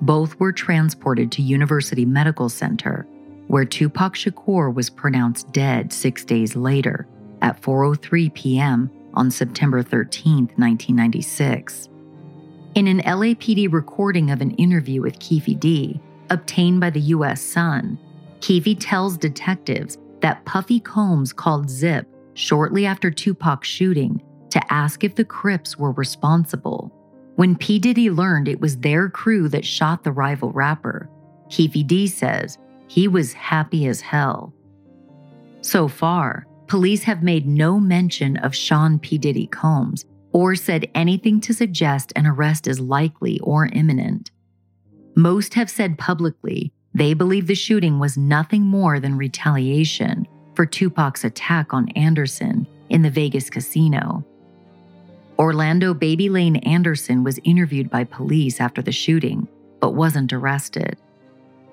[0.02, 3.06] Both were transported to University Medical Center,
[3.48, 7.08] where Tupac Shakur was pronounced dead six days later
[7.42, 8.92] at 4.03 p.m.
[9.14, 11.90] on September 13, 1996.
[12.76, 16.00] In an LAPD recording of an interview with Keffe D,
[16.30, 17.42] obtained by the U.S.
[17.42, 17.98] Sun,
[18.40, 25.16] Keffe tells detectives that Puffy Combs called Zip shortly after Tupac's shooting to ask if
[25.16, 26.92] the Crips were responsible.
[27.36, 27.80] When P.
[27.80, 31.10] Diddy learned it was their crew that shot the rival rapper,
[31.50, 32.58] Keffe D says
[32.88, 34.54] he was happy as hell.
[35.62, 39.18] So far, police have made no mention of Sean P.
[39.18, 44.32] Diddy Combs or said anything to suggest an arrest is likely or imminent.
[45.20, 51.26] Most have said publicly they believe the shooting was nothing more than retaliation for Tupac's
[51.26, 54.24] attack on Anderson in the Vegas casino.
[55.38, 59.46] Orlando Baby Lane Anderson was interviewed by police after the shooting,
[59.82, 60.96] but wasn't arrested.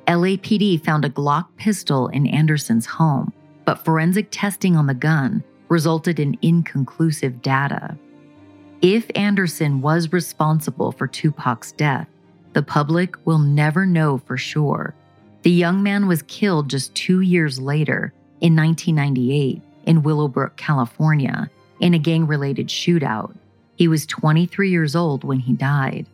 [0.08, 3.32] LAPD found a Glock pistol in Anderson's home,
[3.64, 7.96] but forensic testing on the gun resulted in inconclusive data.
[8.82, 12.08] If Anderson was responsible for Tupac's death,
[12.56, 14.94] the public will never know for sure.
[15.42, 21.50] The young man was killed just two years later, in 1998, in Willowbrook, California,
[21.80, 23.36] in a gang related shootout.
[23.74, 26.06] He was 23 years old when he died.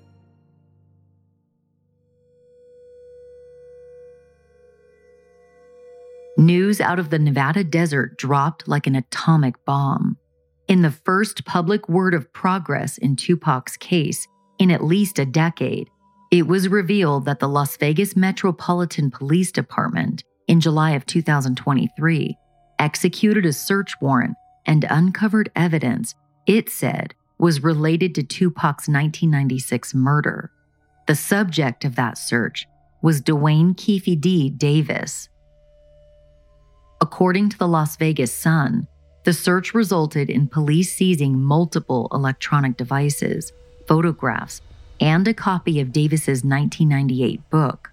[6.37, 10.17] News out of the Nevada desert dropped like an atomic bomb.
[10.67, 14.27] In the first public word of progress in Tupac's case
[14.59, 15.89] in at least a decade,
[16.33, 22.39] it was revealed that the Las Vegas Metropolitan Police Department, in July of 2023,
[22.79, 26.15] executed a search warrant and uncovered evidence
[26.47, 30.51] it said was related to Tupac's 1996 murder.
[31.07, 32.67] The subject of that search
[33.03, 34.49] was Duane Keffe D.
[34.49, 35.29] Davis.
[37.03, 38.89] According to the Las Vegas Sun,
[39.25, 43.53] the search resulted in police seizing multiple electronic devices,
[43.87, 44.63] photographs,
[45.03, 47.93] and a copy of Davis's 1998 book.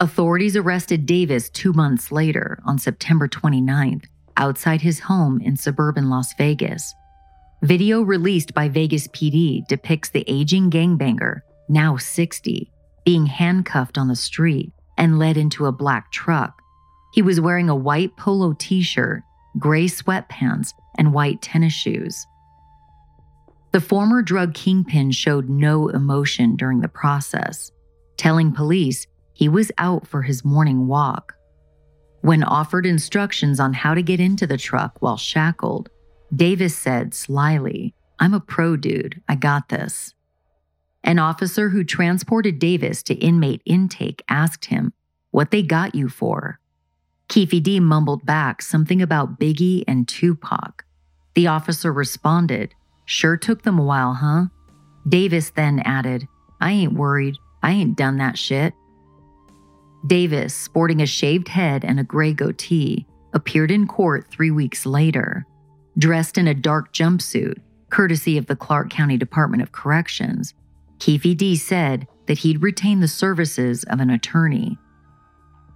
[0.00, 4.04] Authorities arrested Davis two months later, on September 29th,
[4.36, 6.94] outside his home in suburban Las Vegas.
[7.62, 11.40] Video released by Vegas PD depicts the aging gangbanger,
[11.70, 12.70] now 60,
[13.06, 16.60] being handcuffed on the street and led into a black truck.
[17.14, 19.22] He was wearing a white polo t shirt,
[19.58, 22.26] gray sweatpants, and white tennis shoes.
[23.72, 27.70] The former drug kingpin showed no emotion during the process,
[28.16, 31.34] telling police he was out for his morning walk.
[32.22, 35.88] When offered instructions on how to get into the truck while shackled,
[36.34, 40.14] Davis said slyly, I'm a pro dude, I got this.
[41.02, 44.92] An officer who transported Davis to inmate intake asked him
[45.30, 46.58] what they got you for.
[47.28, 50.84] Keffe D mumbled back something about Biggie and Tupac.
[51.34, 52.74] The officer responded,
[53.10, 54.44] Sure took them a while, huh?
[55.08, 56.28] Davis then added,
[56.60, 57.34] I ain't worried.
[57.60, 58.72] I ain't done that shit.
[60.06, 65.44] Davis, sporting a shaved head and a gray goatee, appeared in court three weeks later.
[65.98, 67.58] Dressed in a dark jumpsuit,
[67.90, 70.54] courtesy of the Clark County Department of Corrections,
[70.98, 74.78] Keffe D said that he'd retain the services of an attorney.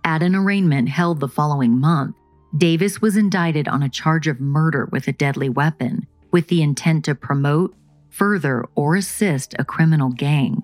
[0.04, 2.14] At an arraignment held the following month,
[2.56, 7.04] Davis was indicted on a charge of murder with a deadly weapon with the intent
[7.04, 7.72] to promote,
[8.10, 10.60] further, or assist a criminal gang.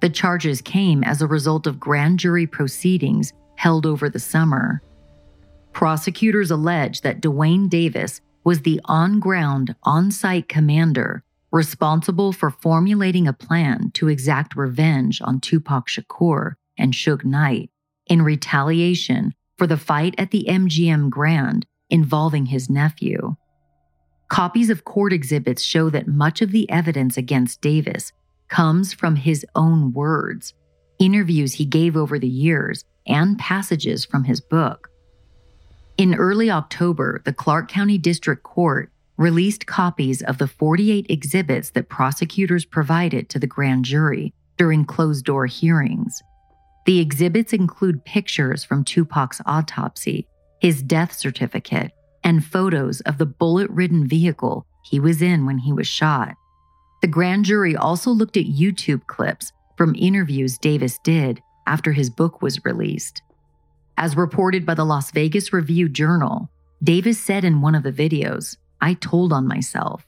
[0.00, 4.80] The charges came as a result of grand jury proceedings held over the summer.
[5.72, 13.28] Prosecutors allege that Duane Davis was the on ground, on site commander responsible for formulating
[13.28, 17.68] a plan to exact revenge on Tupac Shakur and Suge Knight
[18.06, 23.36] in retaliation for the fight at the MGM Grand involving his nephew.
[24.34, 28.10] Copies of court exhibits show that much of the evidence against Davis
[28.48, 30.54] comes from his own words,
[30.98, 34.90] interviews he gave over the years, and passages from his book.
[35.98, 41.88] In early October, the Clark County District Court released copies of the 48 exhibits that
[41.88, 46.20] prosecutors provided to the grand jury during closed door hearings.
[46.86, 50.26] The exhibits include pictures from Tupac's autopsy,
[50.58, 51.92] his death certificate,
[52.24, 56.34] and photos of the bullet ridden vehicle he was in when he was shot.
[57.02, 62.42] The grand jury also looked at YouTube clips from interviews Davis did after his book
[62.42, 63.22] was released.
[63.96, 66.50] As reported by the Las Vegas Review Journal,
[66.82, 70.06] Davis said in one of the videos, I told on myself.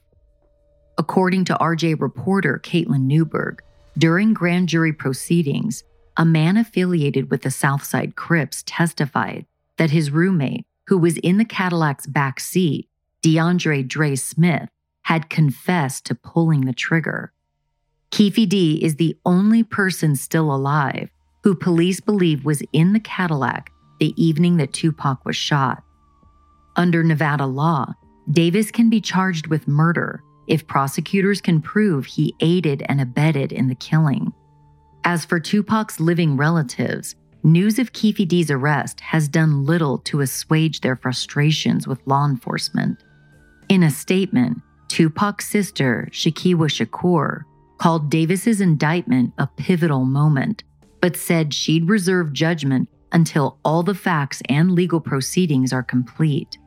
[0.99, 3.62] According to RJ reporter Katelyn Newberg,
[3.99, 5.85] during grand jury proceedings,
[6.17, 9.47] a man affiliated with the Southside Crips testified
[9.77, 12.89] that his roommate, who was in the Cadillac's back seat,
[13.22, 14.68] DeAndre Dre Smith,
[15.03, 17.32] had confessed to pulling the trigger.
[18.11, 21.11] Keffe D is the only person still alive
[21.43, 23.70] who police believe was in the Cadillac
[24.01, 25.82] the evening that Tupac was shot.
[26.76, 27.95] Under Nevada law,
[28.30, 33.68] Davis can be charged with murder if prosecutors can prove he aided and abetted in
[33.68, 34.32] the killing.
[35.05, 37.14] As for Tupac's living relatives,
[37.47, 43.05] news of D's arrest has done little to assuage their frustrations with law enforcement.
[43.69, 47.43] In a statement, Tupac's sister, Sekyiwa Shakur,
[47.79, 50.65] called Davis's indictment a pivotal moment,
[51.01, 56.59] but said she'd reserve judgment until all the facts and legal proceedings are complete.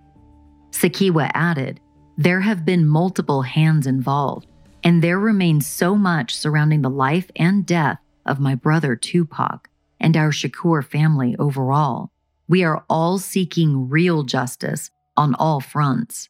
[0.71, 1.81] Sekyiwa added,
[2.17, 4.47] There have been multiple hands involved,
[4.83, 9.68] and there remains so much surrounding the life and death of my brother Tupac
[9.99, 12.11] and our Shakur family overall.
[12.47, 16.29] We are all seeking real justice on all fronts.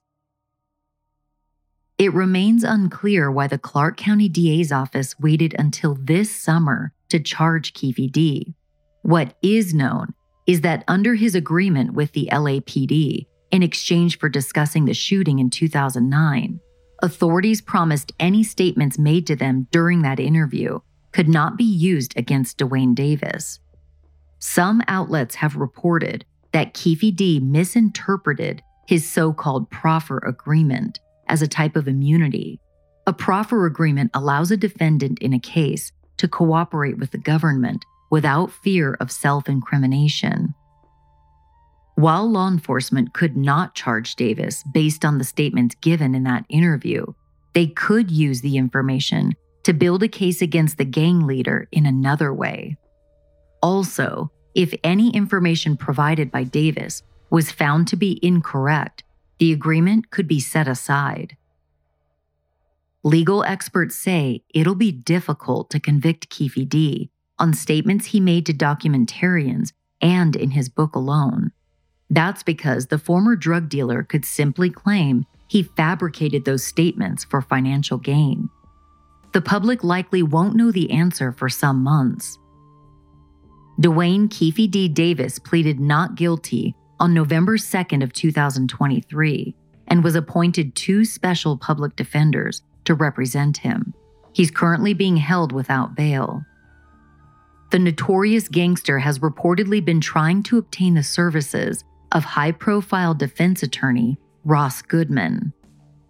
[1.97, 7.73] It remains unclear why the Clark County DA's office waited until this summer to charge
[7.73, 8.55] Keffe D.
[9.01, 10.13] What is known
[10.47, 15.49] is that under his agreement with the LAPD, in exchange for discussing the shooting in
[15.49, 16.59] 2009.
[17.01, 20.79] Authorities promised any statements made to them during that interview
[21.11, 23.59] could not be used against Duane Davis.
[24.39, 31.47] Some outlets have reported that Keefe D misinterpreted his so called proffer agreement as a
[31.47, 32.59] type of immunity.
[33.05, 38.51] A proffer agreement allows a defendant in a case to cooperate with the government without
[38.51, 40.53] fear of self incrimination.
[41.95, 47.05] While law enforcement could not charge Davis based on the statements given in that interview,
[47.53, 49.33] they could use the information
[49.63, 52.77] to build a case against the gang leader in another way.
[53.61, 59.03] Also, if any information provided by Davis was found to be incorrect,
[59.37, 61.37] the agreement could be set aside.
[63.03, 68.53] Legal experts say it'll be difficult to convict Keffe D on statements he made to
[68.53, 71.51] documentarians and in his book alone.
[72.09, 77.97] That's because the former drug dealer could simply claim he fabricated those statements for financial
[77.97, 78.49] gain.
[79.33, 82.37] The public likely won't know the answer for some months.
[83.79, 84.87] Duane Keffe D.
[84.87, 89.55] Davis pleaded not guilty on November 2nd of 2023
[89.87, 93.93] and was appointed two special public defenders to represent him.
[94.33, 96.43] He's currently being held without bail.
[97.71, 103.63] The notorious gangster has reportedly been trying to obtain the services of high profile defense
[103.63, 105.53] attorney Ross Goodman.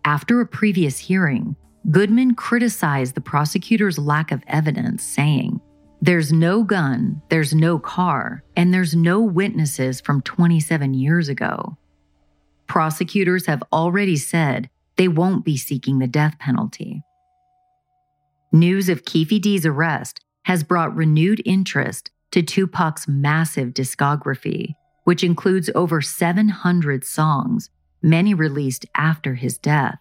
[0.05, 1.55] After a previous hearing,
[1.91, 5.59] Goodman criticized the prosecutor's lack of evidence, saying,
[6.01, 11.77] There's no gun, there's no car, and there's no witnesses from 27 years ago.
[12.67, 17.01] Prosecutors have already said they won't be seeking the death penalty.
[18.51, 24.75] News of Keffe D's arrest has brought renewed interest to Tupac's massive discography,
[25.05, 27.69] which includes over 700 songs,
[28.01, 29.99] many released after his death.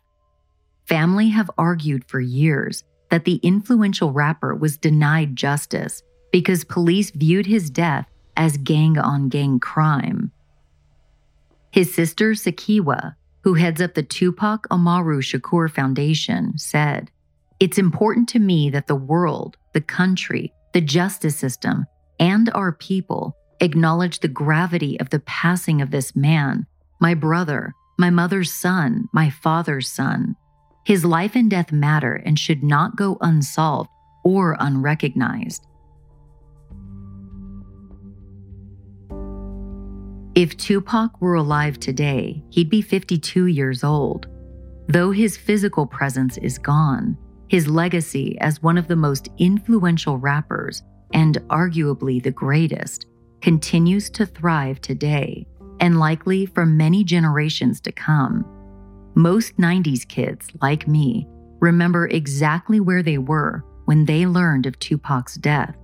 [0.89, 7.45] Family have argued for years that the influential rapper was denied justice because police viewed
[7.45, 8.09] his death
[8.39, 10.33] as gang on gang crime.
[11.71, 17.11] His sister, Sekyiwa, who heads up the Tupac Amaru Shakur Foundation, said,
[17.61, 21.85] It's important to me that the world, the country, the justice system,
[22.19, 26.67] and our people acknowledge the gravity of the passing of this man,
[26.99, 30.35] my brother, my mother's son, my father's son.
[30.85, 33.91] His life and death matter and should not go unsolved
[34.25, 35.67] or unrecognized.
[40.35, 44.29] If Tupac were alive today, he'd be 52 years old.
[44.87, 47.19] Though his physical presence is gone,
[47.49, 53.07] his legacy as one of the most influential rappers and arguably the greatest
[53.41, 55.47] continues to thrive today
[55.81, 58.45] and likely for many generations to come.
[59.19, 61.27] Most 90s kids, like me,
[61.59, 65.75] remember exactly where they were when they learned of Tupac's death.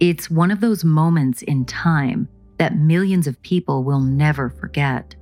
[0.00, 5.14] It's one of those moments in time that millions of people will never forget.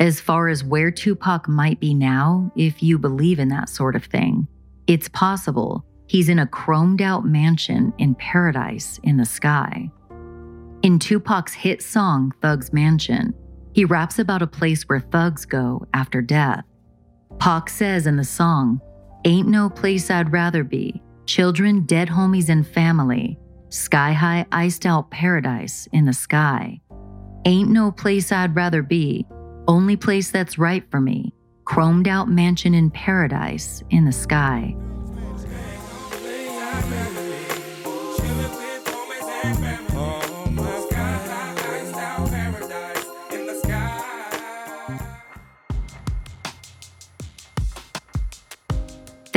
[0.00, 4.06] As far as where Tupac might be now, if you believe in that sort of
[4.06, 4.48] thing,
[4.88, 9.88] it's possible he's in a chromed out mansion in paradise in the sky.
[10.82, 13.34] In Tupac's hit song, Thugz Mansion,
[13.72, 16.64] he raps about a place where thugs go after death.
[17.38, 18.80] Pac says in the song,
[19.24, 21.02] Ain't no place I'd rather be.
[21.26, 23.38] Children, dead homies, and family.
[23.68, 26.80] Sky high, iced out paradise in the sky.
[27.44, 29.26] Ain't no place I'd rather be.
[29.66, 31.34] Only place that's right for me.
[31.64, 34.74] Chromed out mansion in paradise in the sky.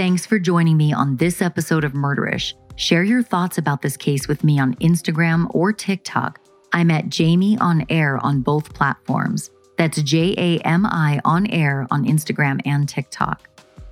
[0.02, 2.56] Thanks for joining me on this episode of Murderish.
[2.76, 6.40] Share your thoughts about this case with me on Instagram or TikTok.
[6.74, 9.52] I'm at Jami on Air on both platforms.
[9.78, 13.48] That's J A M I on Air on Instagram and TikTok.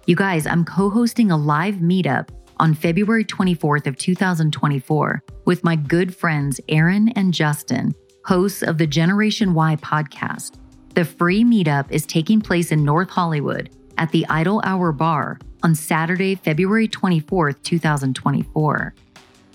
[0.08, 6.16] You guys, I'm co-hosting a live meetup on February 24th of 2024 with my good
[6.16, 7.94] friends Aaron and Justin,
[8.26, 10.56] hosts of the Generation Why podcast.
[10.96, 15.76] The free meetup is taking place in North Hollywood at the Idle Hour Bar on
[15.76, 18.94] Saturday, February 24th, 2024.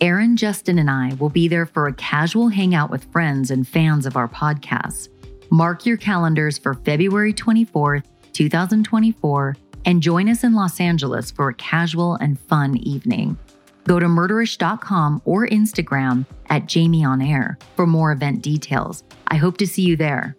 [0.01, 4.07] Aaron, Justin, and I will be there for a casual hangout with friends and fans
[4.07, 5.09] of our podcast.
[5.51, 11.55] Mark your calendars for February 24th, 2024, and join us in Los Angeles for a
[11.55, 13.39] casual and fun evening.
[13.85, 19.05] Go to murderish.com or Instagram at Jami on Air for more event details.
[19.29, 20.37] I hope to see you there.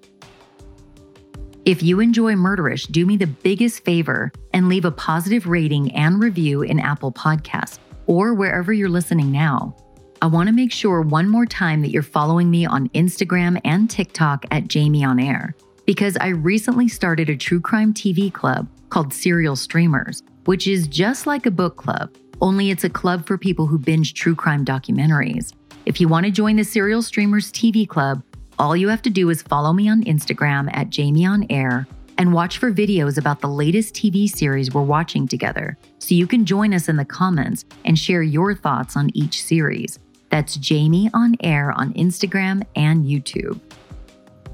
[1.66, 6.22] If you enjoy Murderish, do me the biggest favor and leave a positive rating and
[6.22, 9.76] review in Apple Podcasts or wherever you're listening now.
[10.22, 13.90] I want to make sure one more time that you're following me on Instagram and
[13.90, 15.56] TikTok at Jami on Air
[15.88, 21.26] because I recently started a true crime TV club called Serial Streamers, which is just
[21.26, 25.52] like a book club, only it's a club for people who binge true crime documentaries.
[25.88, 28.22] If you want to join the Serial Streamers TV club,
[28.58, 31.88] all you have to do is follow me on Instagram at Jami on Air
[32.18, 36.46] and watch for videos about the latest TV series we're watching together so you can
[36.46, 40.00] join us in the comments and share your thoughts on each series.
[40.30, 43.60] That's Jami on Air on Instagram and YouTube.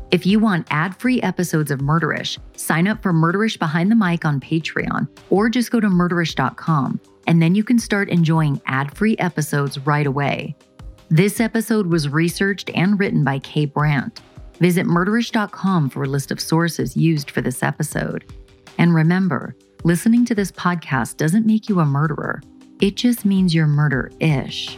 [0.09, 4.25] If you want ad free episodes of Murderish, sign up for Murderish Behind the Mic
[4.25, 9.15] on Patreon or just go to murderish.com and then you can start enjoying ad free
[9.17, 10.55] episodes right away.
[11.13, 14.21] This episode was researched and written by Kay Brandt.
[14.61, 18.23] Visit murderish.com for a list of sources used for this episode.
[18.77, 19.53] And remember,
[19.83, 22.41] listening to this podcast doesn't make you a murderer,
[22.79, 24.77] it just means you're murder ish.